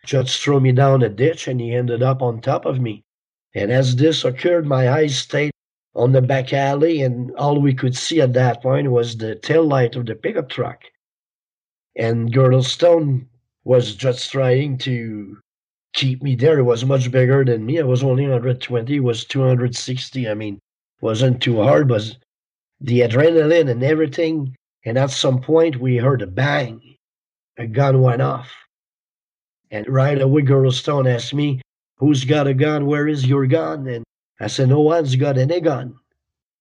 [0.04, 3.02] just threw me down a ditch and he ended up on top of me.
[3.54, 5.52] And as this occurred, my eyes stayed
[5.94, 9.64] on the back alley, and all we could see at that point was the tail
[9.64, 10.82] light of the pickup truck.
[11.96, 13.26] And Girdlestone
[13.62, 15.38] was just trying to
[15.94, 16.58] keep me there.
[16.58, 17.78] It was much bigger than me.
[17.78, 20.28] I was only 120, It was 260.
[20.28, 20.58] I mean,
[21.00, 22.16] wasn't too hard, but
[22.80, 24.54] the adrenaline and everything.
[24.84, 26.96] And at some point, we heard a bang.
[27.56, 28.52] A gun went off.
[29.70, 31.62] And right away, Girdlestone asked me,
[31.98, 32.86] Who's got a gun?
[32.86, 33.86] Where is your gun?
[33.86, 34.04] And
[34.40, 35.94] I said, No one's got any gun.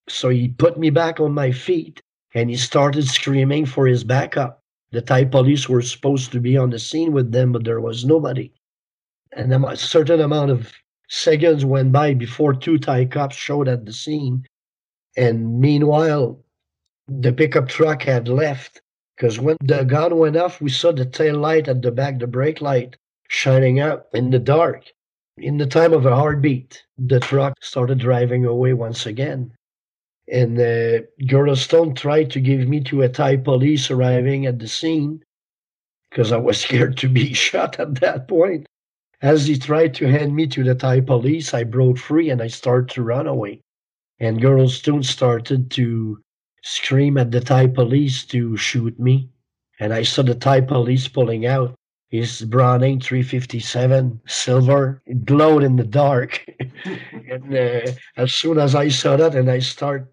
[0.07, 1.99] So he put me back on my feet
[2.33, 4.59] and he started screaming for his backup.
[4.91, 8.05] The Thai police were supposed to be on the scene with them, but there was
[8.05, 8.51] nobody.
[9.35, 10.71] And a certain amount of
[11.09, 14.45] seconds went by before two Thai cops showed at the scene.
[15.17, 16.43] And meanwhile,
[17.07, 18.81] the pickup truck had left
[19.15, 22.27] because when the gun went off, we saw the tail light at the back, the
[22.27, 24.85] brake light shining out in the dark.
[25.37, 29.51] In the time of a heartbeat, the truck started driving away once again.
[30.31, 31.05] And uh,
[31.95, 35.21] tried to give me to a Thai police arriving at the scene
[36.09, 38.67] because I was scared to be shot at that point.
[39.23, 42.47] As he tried to hand me to the Thai police, I broke free and I
[42.47, 43.61] started to run away.
[44.19, 46.21] And Girdlestone started to
[46.61, 49.29] scream at the Thai police to shoot me.
[49.79, 51.73] And I saw the Thai police pulling out
[52.09, 55.01] his Browning 357 silver.
[55.05, 56.45] It glowed in the dark.
[57.31, 60.11] and uh, as soon as I saw that and I start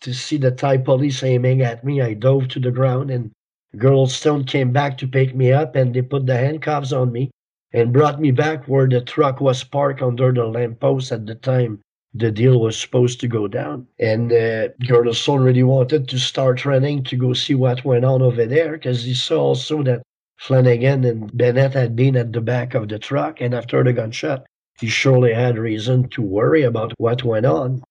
[0.00, 3.32] to see the Thai police aiming at me, I dove to the ground and
[3.76, 7.30] Girdlestone came back to pick me up and they put the handcuffs on me
[7.76, 11.78] and brought me back where the truck was parked under the lamppost at the time
[12.14, 13.86] the deal was supposed to go down.
[13.98, 18.46] And uh, Girdlestone really wanted to start running to go see what went on over
[18.46, 20.02] there because he saw also that
[20.38, 24.46] Flanagan and Bennett had been at the back of the truck, and after the gunshot,
[24.80, 27.82] he surely had reason to worry about what went on.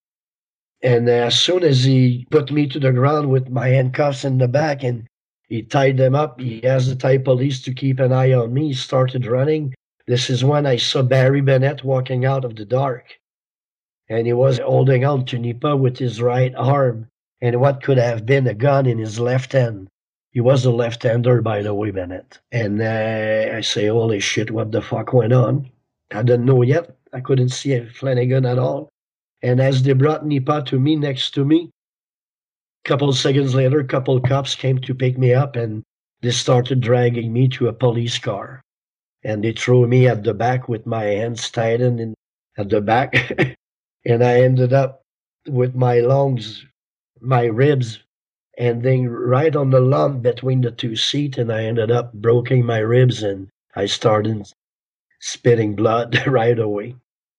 [0.81, 4.47] And as soon as he put me to the ground with my handcuffs in the
[4.47, 5.05] back and
[5.47, 8.67] he tied them up, he asked the Thai police to keep an eye on me,
[8.69, 9.73] he started running
[10.07, 13.19] This is when I saw Barry Bennett walking out of the dark.
[14.07, 17.07] And he was holding on to Nipa with his right arm
[17.41, 19.87] and what could have been a gun in his left hand.
[20.31, 22.39] He was a left-hander, by the way, Bennett.
[22.51, 25.69] And uh, I say, holy shit, what the fuck went on?
[26.11, 26.95] I didn't know yet.
[27.13, 28.89] I couldn't see Flanagan at all.
[29.41, 31.69] And as they brought Nipa to me next to me,
[32.85, 35.83] couple seconds later, a couple cops came to pick me up and
[36.21, 38.61] they started dragging me to a police car.
[39.23, 42.13] And they threw me at the back with my hands tightened in,
[42.57, 43.31] at the back.
[44.05, 45.01] and I ended up
[45.47, 46.63] with my lungs,
[47.19, 47.99] my ribs,
[48.57, 51.39] and then right on the lump between the two seats.
[51.39, 54.47] And I ended up breaking my ribs and I started
[55.19, 56.95] spitting blood right away.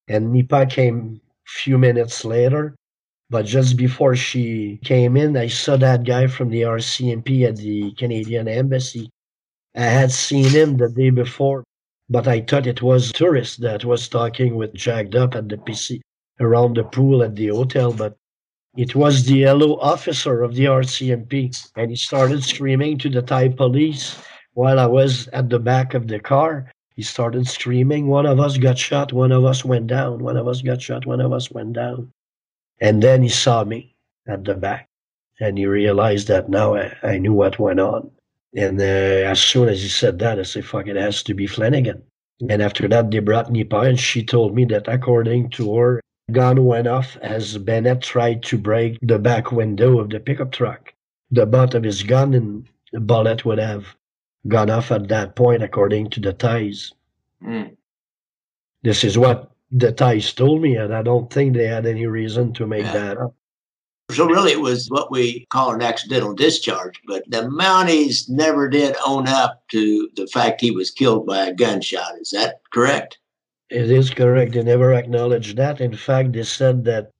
[0.08, 2.74] And Nipa came a few minutes later
[3.28, 7.92] but just before she came in, I saw that guy from the RCMP at the
[7.92, 9.10] Canadian Embassy.
[9.74, 11.64] I had seen him the day before,
[12.08, 16.00] but I thought it was tourist that was talking with Jacked Up at the PC
[16.38, 18.16] around the pool at the hotel, but
[18.76, 23.48] it was the yellow officer of the RCMP, and he started screaming to the Thai
[23.48, 24.18] police
[24.54, 26.70] while I was at the back of the car.
[26.94, 30.46] He started screaming, One of us got shot, one of us went down, one of
[30.46, 32.12] us got shot, one of us went down.
[32.80, 33.94] And then he saw me
[34.26, 34.88] at the back
[35.40, 38.10] and he realized that now I, I knew what went on.
[38.54, 41.46] And uh, as soon as he said that, I said, fuck, it has to be
[41.46, 42.02] Flanagan.
[42.48, 46.00] And after that, they brought Nipa and she told me that according to her,
[46.32, 50.92] gun went off as Bennett tried to break the back window of the pickup truck.
[51.30, 53.94] The butt of his gun and the bullet would have
[54.48, 56.92] gone off at that point, according to the Thais.
[57.42, 57.76] Mm.
[58.82, 62.52] This is what the Thais told me, and I don't think they had any reason
[62.54, 62.92] to make yeah.
[62.92, 63.34] that up.
[64.12, 67.00] So really, it was what we call an accidental discharge.
[67.08, 71.54] But the Mounties never did own up to the fact he was killed by a
[71.54, 72.18] gunshot.
[72.20, 73.18] Is that correct?
[73.68, 74.52] It is correct.
[74.52, 75.80] They never acknowledged that.
[75.80, 77.10] In fact, they said that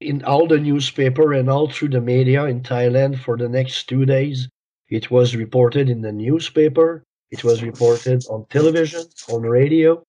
[0.00, 4.06] in all the newspaper and all through the media in Thailand for the next two
[4.06, 4.48] days,
[4.88, 10.02] it was reported in the newspaper, it was reported on television, on radio,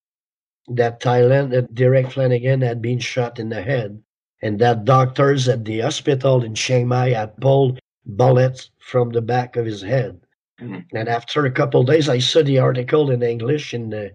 [0.69, 4.01] that Thailand, that Derek Flanagan had been shot in the head,
[4.41, 9.55] and that doctors at the hospital in Chiang Mai had pulled bullets from the back
[9.55, 10.19] of his head.
[10.61, 10.95] Mm-hmm.
[10.95, 14.11] And after a couple days, I saw the article in English in the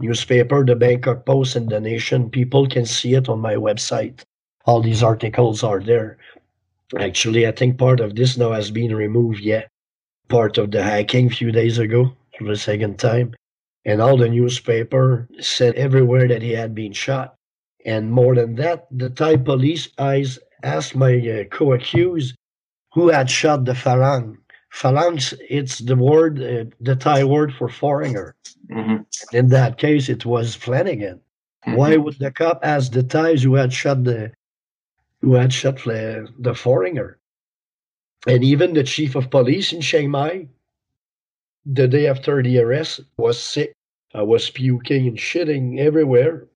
[0.00, 2.30] newspaper, the Bangkok Post and the Nation.
[2.30, 4.22] People can see it on my website.
[4.64, 6.18] All these articles are there.
[6.98, 9.64] Actually, I think part of this now has been removed Yeah,
[10.28, 13.34] Part of the hacking a few days ago for the second time
[13.84, 17.36] and all the newspaper said everywhere that he had been shot.
[17.84, 22.34] And more than that, the Thai police eyes asked my uh, co-accused
[22.92, 24.36] who had shot the Farang.
[24.74, 28.34] Farang, it's the word, uh, the Thai word for foreigner.
[28.70, 29.36] Mm-hmm.
[29.36, 31.20] In that case, it was Flanagan.
[31.66, 31.74] Mm-hmm.
[31.76, 34.32] Why would the cop ask the Thais who had shot the
[35.20, 37.18] who had shot the foreigner?
[38.26, 40.48] And even the chief of police in Chiang Mai,
[41.66, 43.72] the day after the arrest, was sick
[44.14, 46.48] I was puking and shitting everywhere.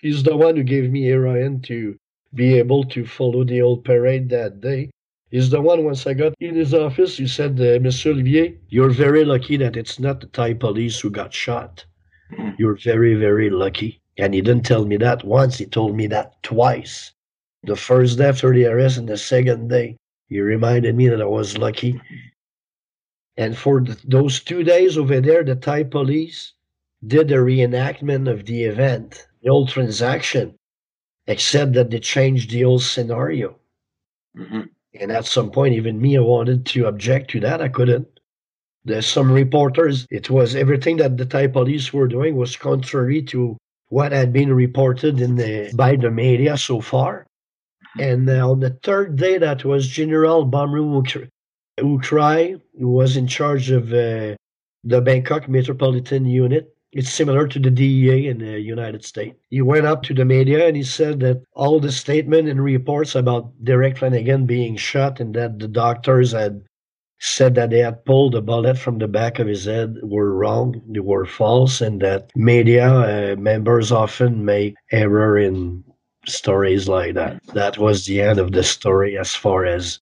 [0.00, 1.96] He's the one who gave me heroin to
[2.34, 4.90] be able to follow the old parade that day.
[5.30, 8.90] He's the one, once I got in his office, he said, uh, Monsieur Olivier, you're
[8.90, 11.84] very lucky that it's not the Thai police who got shot.
[12.34, 12.50] Hmm.
[12.58, 14.00] You're very, very lucky.
[14.16, 17.12] And he didn't tell me that once, he told me that twice.
[17.64, 19.96] The first day after the arrest and the second day,
[20.28, 22.00] he reminded me that I was lucky.
[23.40, 26.52] And for the, those two days over there, the Thai police,
[27.06, 30.54] did a reenactment of the event, the old transaction,
[31.26, 33.56] except that they changed the old scenario.
[34.36, 34.64] Mm-hmm.
[35.00, 37.62] And at some point, even me, I wanted to object to that.
[37.62, 38.08] I couldn't.
[38.84, 43.56] There's some reporters, it was everything that the Thai police were doing was contrary to
[43.88, 47.26] what had been reported in the by the media so far.
[47.98, 50.84] And uh, on the third day, that was General Bamru
[51.80, 54.36] Who was in charge of uh,
[54.84, 59.36] the Bangkok Metropolitan Unit, it's similar to the DEA in the United States.
[59.48, 63.14] He went up to the media and he said that all the statement and reports
[63.14, 66.62] about Derek Flanagan being shot and that the doctors had
[67.20, 70.80] said that they had pulled a bullet from the back of his head were wrong,
[70.88, 75.84] they were false, and that media uh, members often make error in
[76.26, 77.40] stories like that.
[77.54, 80.00] That was the end of the story as far as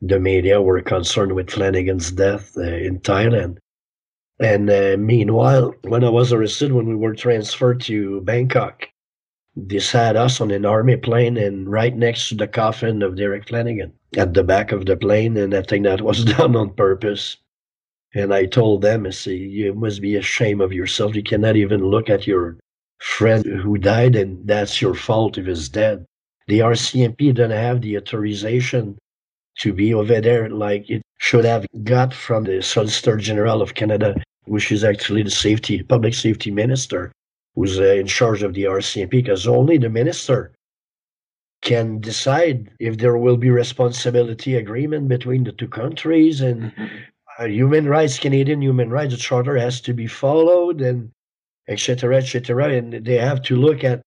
[0.00, 3.58] the media were concerned with Flanagan's death uh, in Thailand.
[4.38, 8.88] And uh, meanwhile, when I was arrested, when we were transferred to Bangkok,
[9.54, 13.48] they sat us on an army plane and right next to the coffin of Derek
[13.48, 15.36] Flanagan at the back of the plane.
[15.36, 17.36] And I think that was done on purpose.
[18.14, 21.14] And I told them, I say, you must be ashamed of yourself.
[21.14, 22.56] You cannot even look at your
[22.98, 26.04] friend who died, and that's your fault if he's dead.
[26.48, 28.98] The RCMP didn't have the authorization
[29.58, 34.14] to be over there like it should have got from the Solicitor General of Canada,
[34.44, 37.12] which is actually the safety, public safety minister,
[37.54, 40.52] who's uh, in charge of the RCMP, because only the minister
[41.62, 46.72] can decide if there will be responsibility agreement between the two countries and
[47.38, 51.10] uh, human rights, Canadian human rights charter has to be followed and
[51.68, 52.16] etc.
[52.16, 52.76] etc.
[52.76, 54.00] And they have to look at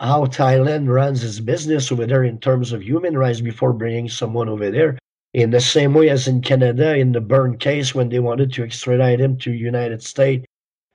[0.00, 4.48] how Thailand runs its business over there in terms of human rights before bringing someone
[4.48, 4.98] over there.
[5.32, 8.64] In the same way as in Canada, in the Byrne case, when they wanted to
[8.64, 10.46] extradite him to United States,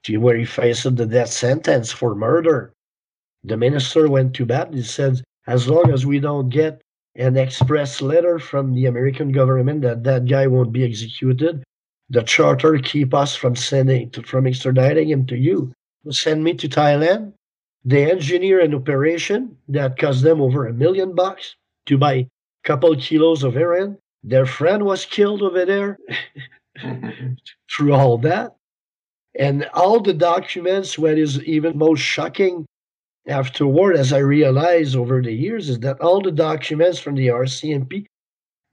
[0.03, 2.71] to where he faced the death sentence for murder,
[3.43, 4.73] the minister went to bat.
[4.73, 6.81] He said, as long as we don't get
[7.15, 11.63] an express letter from the American government that that guy won't be executed,
[12.09, 15.73] the charter keep us from sending to, from extraditing him to you.
[16.09, 17.33] Send me to Thailand
[17.85, 21.55] they engineer an operation that cost them over a million bucks
[21.85, 22.27] to buy a
[22.63, 23.97] couple kilos of heroin.
[24.23, 25.97] Their friend was killed over there
[27.71, 28.55] through all that.
[29.37, 32.65] And all the documents, what is even most shocking
[33.27, 38.05] afterward, as I realized over the years, is that all the documents from the RCMP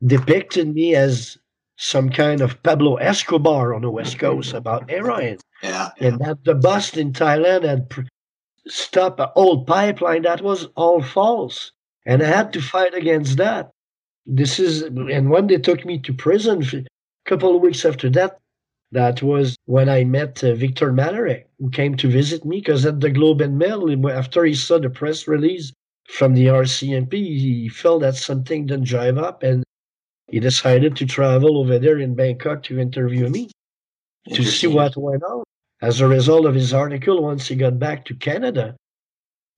[0.04, 1.38] depicted me as
[1.78, 5.38] some kind of Pablo Escobar on the West Coast about heroin.
[5.62, 6.08] Yeah, yeah.
[6.08, 7.88] And that the bust in Thailand had
[8.68, 10.22] stop an old pipeline.
[10.22, 11.72] That was all false.
[12.04, 13.70] And I had to fight against that.
[14.26, 16.84] This is, and when they took me to prison, a
[17.28, 18.38] couple of weeks after that,
[18.92, 23.00] that was when I met uh, Victor Malarek, who came to visit me because at
[23.00, 25.72] the Globe and Mail, after he saw the press release
[26.08, 29.64] from the RCMP, he felt that something didn't drive up and
[30.30, 33.50] he decided to travel over there in Bangkok to interview me
[34.32, 35.44] to see what went on.
[35.82, 38.76] As a result of his article, once he got back to Canada,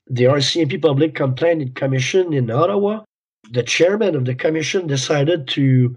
[0.08, 3.04] the RCMP Public Complaint Commission in Ottawa,
[3.50, 5.94] the chairman of the commission decided to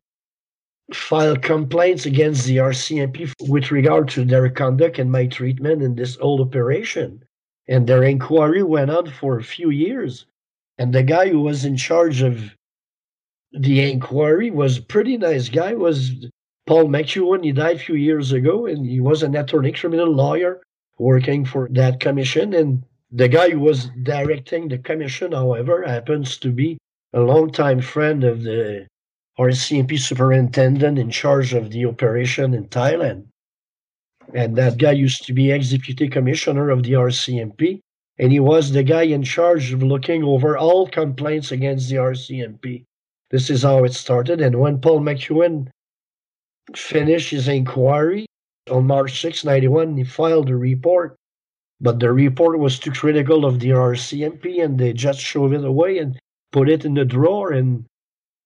[0.93, 6.17] file complaints against the RCMP with regard to their conduct and my treatment in this
[6.17, 7.23] whole operation.
[7.67, 10.25] And their inquiry went on for a few years.
[10.77, 12.55] And the guy who was in charge of
[13.51, 16.27] the inquiry was a pretty nice guy, was
[16.67, 20.61] Paul McEwen, he died a few years ago, and he was an attorney, criminal lawyer
[20.99, 22.53] working for that commission.
[22.53, 26.77] And the guy who was directing the commission, however, happens to be
[27.13, 28.87] a longtime friend of the
[29.39, 33.25] RCMP superintendent in charge of the operation in Thailand.
[34.33, 37.79] And that guy used to be ex deputy commissioner of the RCMP.
[38.19, 42.85] And he was the guy in charge of looking over all complaints against the RCMP.
[43.31, 44.41] This is how it started.
[44.41, 45.69] And when Paul McEwen
[46.77, 48.25] finished his inquiry
[48.69, 49.97] on March 6, 91.
[49.97, 51.15] He filed a report,
[51.79, 55.97] but the report was too critical of the RCMP and they just shoved it away
[55.97, 56.19] and
[56.51, 57.51] put it in the drawer.
[57.51, 57.85] And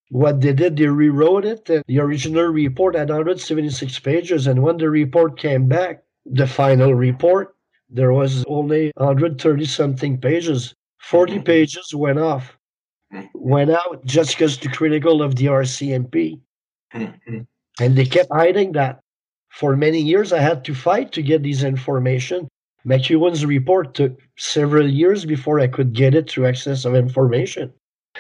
[0.10, 1.70] what they did, they rewrote it.
[1.70, 4.48] And the original report had 176 pages.
[4.48, 7.56] And when the report came back, the final report,
[7.90, 10.74] there was only 130 something pages.
[11.00, 11.44] 40 mm-hmm.
[11.44, 12.58] pages went off,
[13.34, 16.40] went out just because too critical of the RCMP.
[17.80, 19.00] And they kept hiding that.
[19.50, 22.50] For many years, I had to fight to get this information.
[22.86, 27.72] McEwen's report took several years before I could get it through access of information.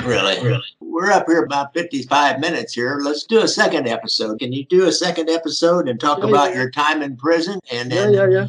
[0.03, 0.41] Really?
[0.41, 0.63] Really?
[0.79, 2.99] We're up here about 55 minutes here.
[3.01, 4.39] Let's do a second episode.
[4.39, 6.57] Can you do a second episode and talk yeah, about yeah.
[6.57, 8.47] your time in prison and then yeah, yeah,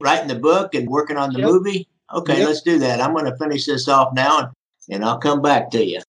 [0.00, 1.48] writing the book and working on the yep.
[1.48, 1.88] movie?
[2.14, 2.48] Okay, yep.
[2.48, 3.00] let's do that.
[3.00, 4.48] I'm going to finish this off now and,
[4.90, 6.00] and I'll come back to you.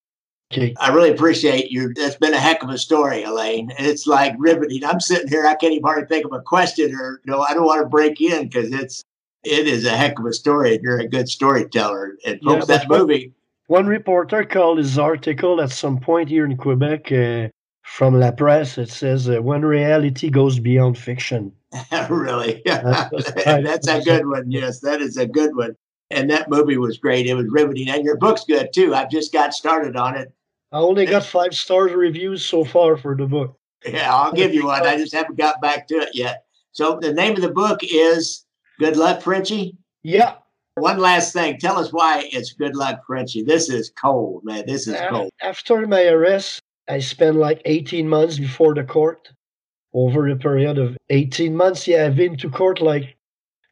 [0.79, 1.93] I really appreciate you.
[1.93, 3.71] That's been a heck of a story, Alain.
[3.77, 4.83] It's like riveting.
[4.85, 7.53] I'm sitting here, I can't even hardly think of a question or, you know, I
[7.53, 9.03] don't want to break in because it's,
[9.43, 10.75] it is a heck of a story.
[10.75, 12.17] And you're a good storyteller.
[12.25, 13.33] And folks, yeah, that movie.
[13.67, 17.49] One reporter called his article at some point here in Quebec uh,
[17.83, 18.77] from La Presse.
[18.77, 21.51] It says, uh, when reality goes beyond fiction.
[22.09, 22.61] really?
[22.65, 24.49] That's a good one.
[24.51, 25.75] Yes, that is a good one.
[26.09, 27.27] And that movie was great.
[27.27, 27.89] It was riveting.
[27.89, 28.95] And your book's good too.
[28.95, 30.31] I've just got started on it.
[30.71, 33.57] I only got five stars reviews so far for the book.
[33.85, 34.85] Yeah, I'll give you one.
[34.85, 36.45] I just haven't got back to it yet.
[36.71, 38.45] So the name of the book is
[38.79, 39.77] Good Luck, Frenchie.
[40.03, 40.35] Yeah.
[40.75, 41.57] One last thing.
[41.57, 43.43] Tell us why it's Good Luck, Frenchie.
[43.43, 44.65] This is cold, man.
[44.67, 45.31] This is cold.
[45.41, 49.29] After my arrest, I spent like 18 months before the court.
[49.93, 53.16] Over a period of 18 months, yeah, I've been to court like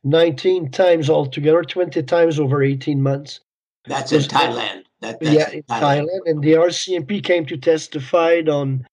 [0.06, 3.41] 19 times altogether, 20 times over 18 months.
[3.86, 4.84] That's in Thailand.
[5.01, 5.82] That, yeah, in Thailand.
[5.82, 6.20] Thailand.
[6.26, 8.86] And the RCMP came to testify on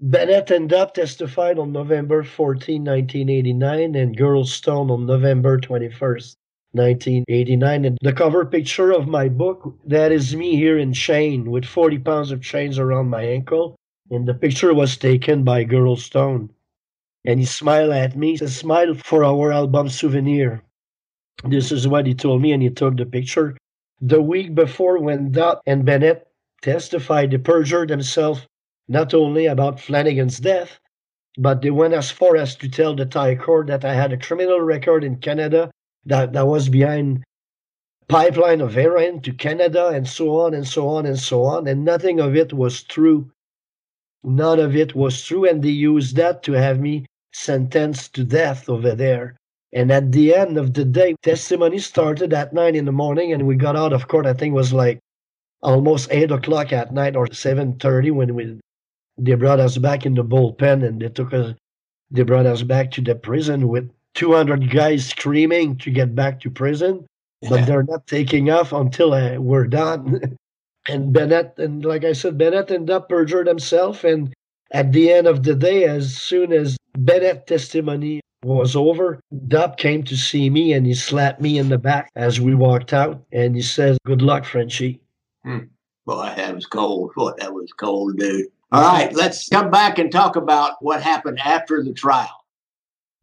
[0.00, 6.34] Bennett and Dopp testified on November 14, 1989, and Girdlestone on November 21st,
[6.72, 7.84] 1989.
[7.84, 11.98] And the cover picture of my book, that is me here in chain with 40
[12.00, 13.76] pounds of chains around my ankle.
[14.10, 16.50] And the picture was taken by Girdlestone.
[17.24, 18.32] And he smiled at me.
[18.32, 20.62] He said, Smile for our album souvenir.
[21.44, 23.56] This is what he told me, and he took the picture.
[24.00, 26.26] The week before, when Dopp and Bennett
[26.62, 28.46] testified, they perjured themselves
[28.88, 30.80] not only about Flanagan's death,
[31.38, 34.18] but they went as far as to tell the Thai court that I had a
[34.18, 35.70] criminal record in Canada
[36.04, 37.24] that, that was behind
[38.08, 41.66] pipeline of heroin to Canada and so on and so on and so on.
[41.66, 43.30] And nothing of it was true.
[44.22, 45.48] None of it was true.
[45.48, 49.36] And they used that to have me sentenced to death over there.
[49.72, 53.46] And at the end of the day, testimony started at nine in the morning and
[53.46, 54.26] we got out of court.
[54.26, 55.00] I think it was like
[55.62, 58.60] almost eight o'clock at night or seven thirty when we
[59.16, 61.54] they brought us back in the bullpen and they took us
[62.10, 66.50] they brought us back to the prison with 200 guys screaming to get back to
[66.50, 67.06] prison
[67.48, 70.36] but they're not taking off until uh, we're done
[70.88, 74.32] and bennett and like i said bennett ended up perjured himself and
[74.72, 80.02] at the end of the day as soon as bennett testimony was over Dopp came
[80.04, 83.54] to see me and he slapped me in the back as we walked out and
[83.54, 85.00] he says good luck frenchie
[85.44, 85.58] hmm.
[86.06, 90.10] boy that was cold boy that was cold dude all right, let's come back and
[90.10, 92.41] talk about what happened after the trial.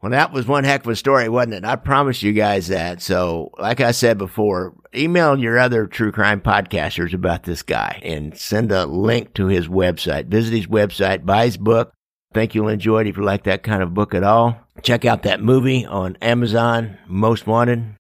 [0.01, 1.65] Well, that was one heck of a story, wasn't it?
[1.65, 3.01] I promised you guys that.
[3.01, 8.37] So, like I said before, email your other true crime podcasters about this guy and
[8.37, 10.27] send a link to his website.
[10.27, 11.91] Visit his website, buy his book.
[12.33, 14.57] Think you'll enjoy it if you like that kind of book at all.
[14.83, 17.95] Check out that movie on Amazon, Most Wanted.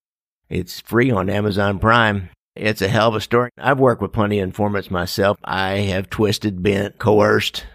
[0.49, 2.29] It's free on Amazon Prime.
[2.55, 3.49] It's a hell of a story.
[3.57, 5.37] I've worked with plenty of informants myself.
[5.43, 7.65] I have twisted, bent, coerced,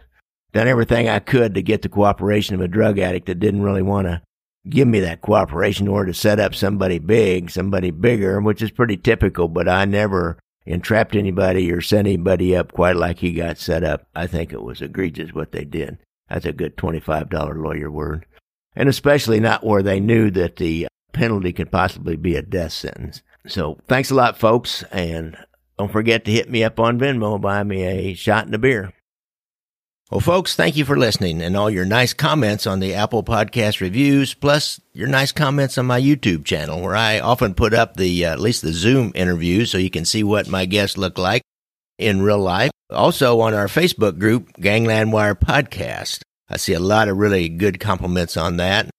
[0.55, 3.83] done everything I could to get the cooperation of a drug addict that didn't really
[3.83, 4.23] want to
[4.67, 8.97] give me that cooperation or to set up somebody big, somebody bigger, which is pretty
[8.97, 13.85] typical, but I never entrapped anybody or set anybody up quite like he got set
[13.85, 14.07] up.
[14.15, 15.99] I think it was egregious what they did.
[16.29, 18.25] That's a good $25 lawyer word.
[18.75, 23.23] And especially not where they knew that the penalty could possibly be a death sentence.
[23.47, 24.85] So thanks a lot, folks.
[24.91, 25.37] And
[25.79, 28.59] don't forget to hit me up on Venmo, and buy me a shot and a
[28.59, 28.93] beer.
[30.11, 33.81] Well, folks, thank you for listening and all your nice comments on the Apple Podcast
[33.81, 38.27] reviews, plus your nice comments on my YouTube channel, where I often put up the,
[38.27, 41.41] uh, at least the Zoom interviews so you can see what my guests look like
[41.99, 42.71] in real life.
[42.91, 46.21] Also on our Facebook group, Gangland Wire Podcast.
[46.51, 48.91] I see a lot of really good compliments on that.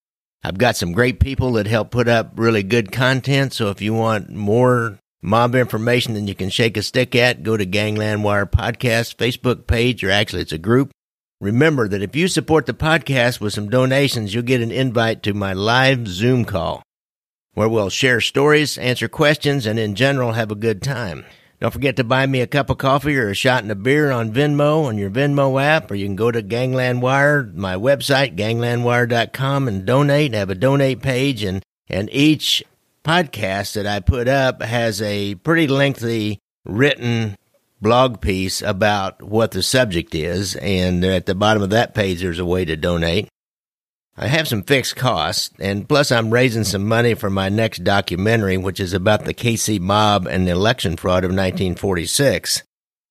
[0.43, 3.53] I've got some great people that help put up really good content.
[3.53, 7.57] So if you want more mob information that you can shake a stick at, go
[7.57, 10.91] to Gangland Wire Podcast Facebook page, or actually it's a group.
[11.41, 15.33] Remember that if you support the podcast with some donations, you'll get an invite to
[15.33, 16.81] my live Zoom call
[17.55, 21.25] where we'll share stories, answer questions, and in general have a good time.
[21.59, 24.11] Don't forget to buy me a cup of coffee or a shot and a beer
[24.11, 28.35] on Venmo on your Venmo app, or you can go to Gangland Wire, my website,
[28.35, 30.35] ganglandwire.com, and donate.
[30.35, 32.61] I have a donate page, and, and each
[33.05, 37.35] podcast that I put up has a pretty lengthy written
[37.79, 40.55] blog piece about what the subject is.
[40.55, 43.29] And at the bottom of that page, there's a way to donate.
[44.17, 48.57] I have some fixed costs, and plus I'm raising some money for my next documentary,
[48.57, 52.63] which is about the KC mob and the election fraud of 1946.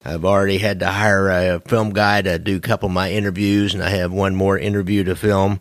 [0.02, 3.74] I've already had to hire a film guy to do a couple of my interviews,
[3.74, 5.60] and I have one more interview to film.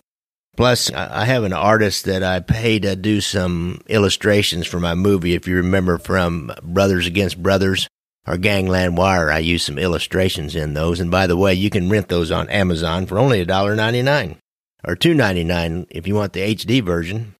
[0.55, 5.33] Plus, I have an artist that I pay to do some illustrations for my movie.
[5.33, 7.87] If you remember from Brothers Against Brothers
[8.27, 10.99] or Gangland Wire, I use some illustrations in those.
[10.99, 14.37] And by the way, you can rent those on Amazon for only $1.99
[14.85, 17.33] or $2.99 if you want the HD version.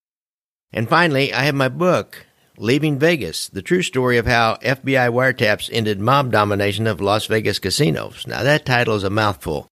[0.71, 2.25] And finally, I have my book,
[2.57, 7.59] Leaving Vegas, the true story of how FBI wiretaps ended mob domination of Las Vegas
[7.59, 8.25] casinos.
[8.25, 9.67] Now that title is a mouthful.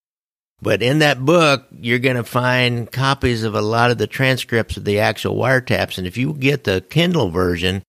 [0.61, 4.77] But in that book, you're going to find copies of a lot of the transcripts
[4.77, 5.97] of the actual wiretaps.
[5.97, 7.81] And if you get the Kindle version,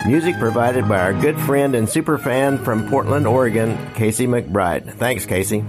[0.06, 4.92] Music provided by our good friend and super fan from Portland, Oregon, Casey McBride.
[4.96, 5.64] Thanks, Casey.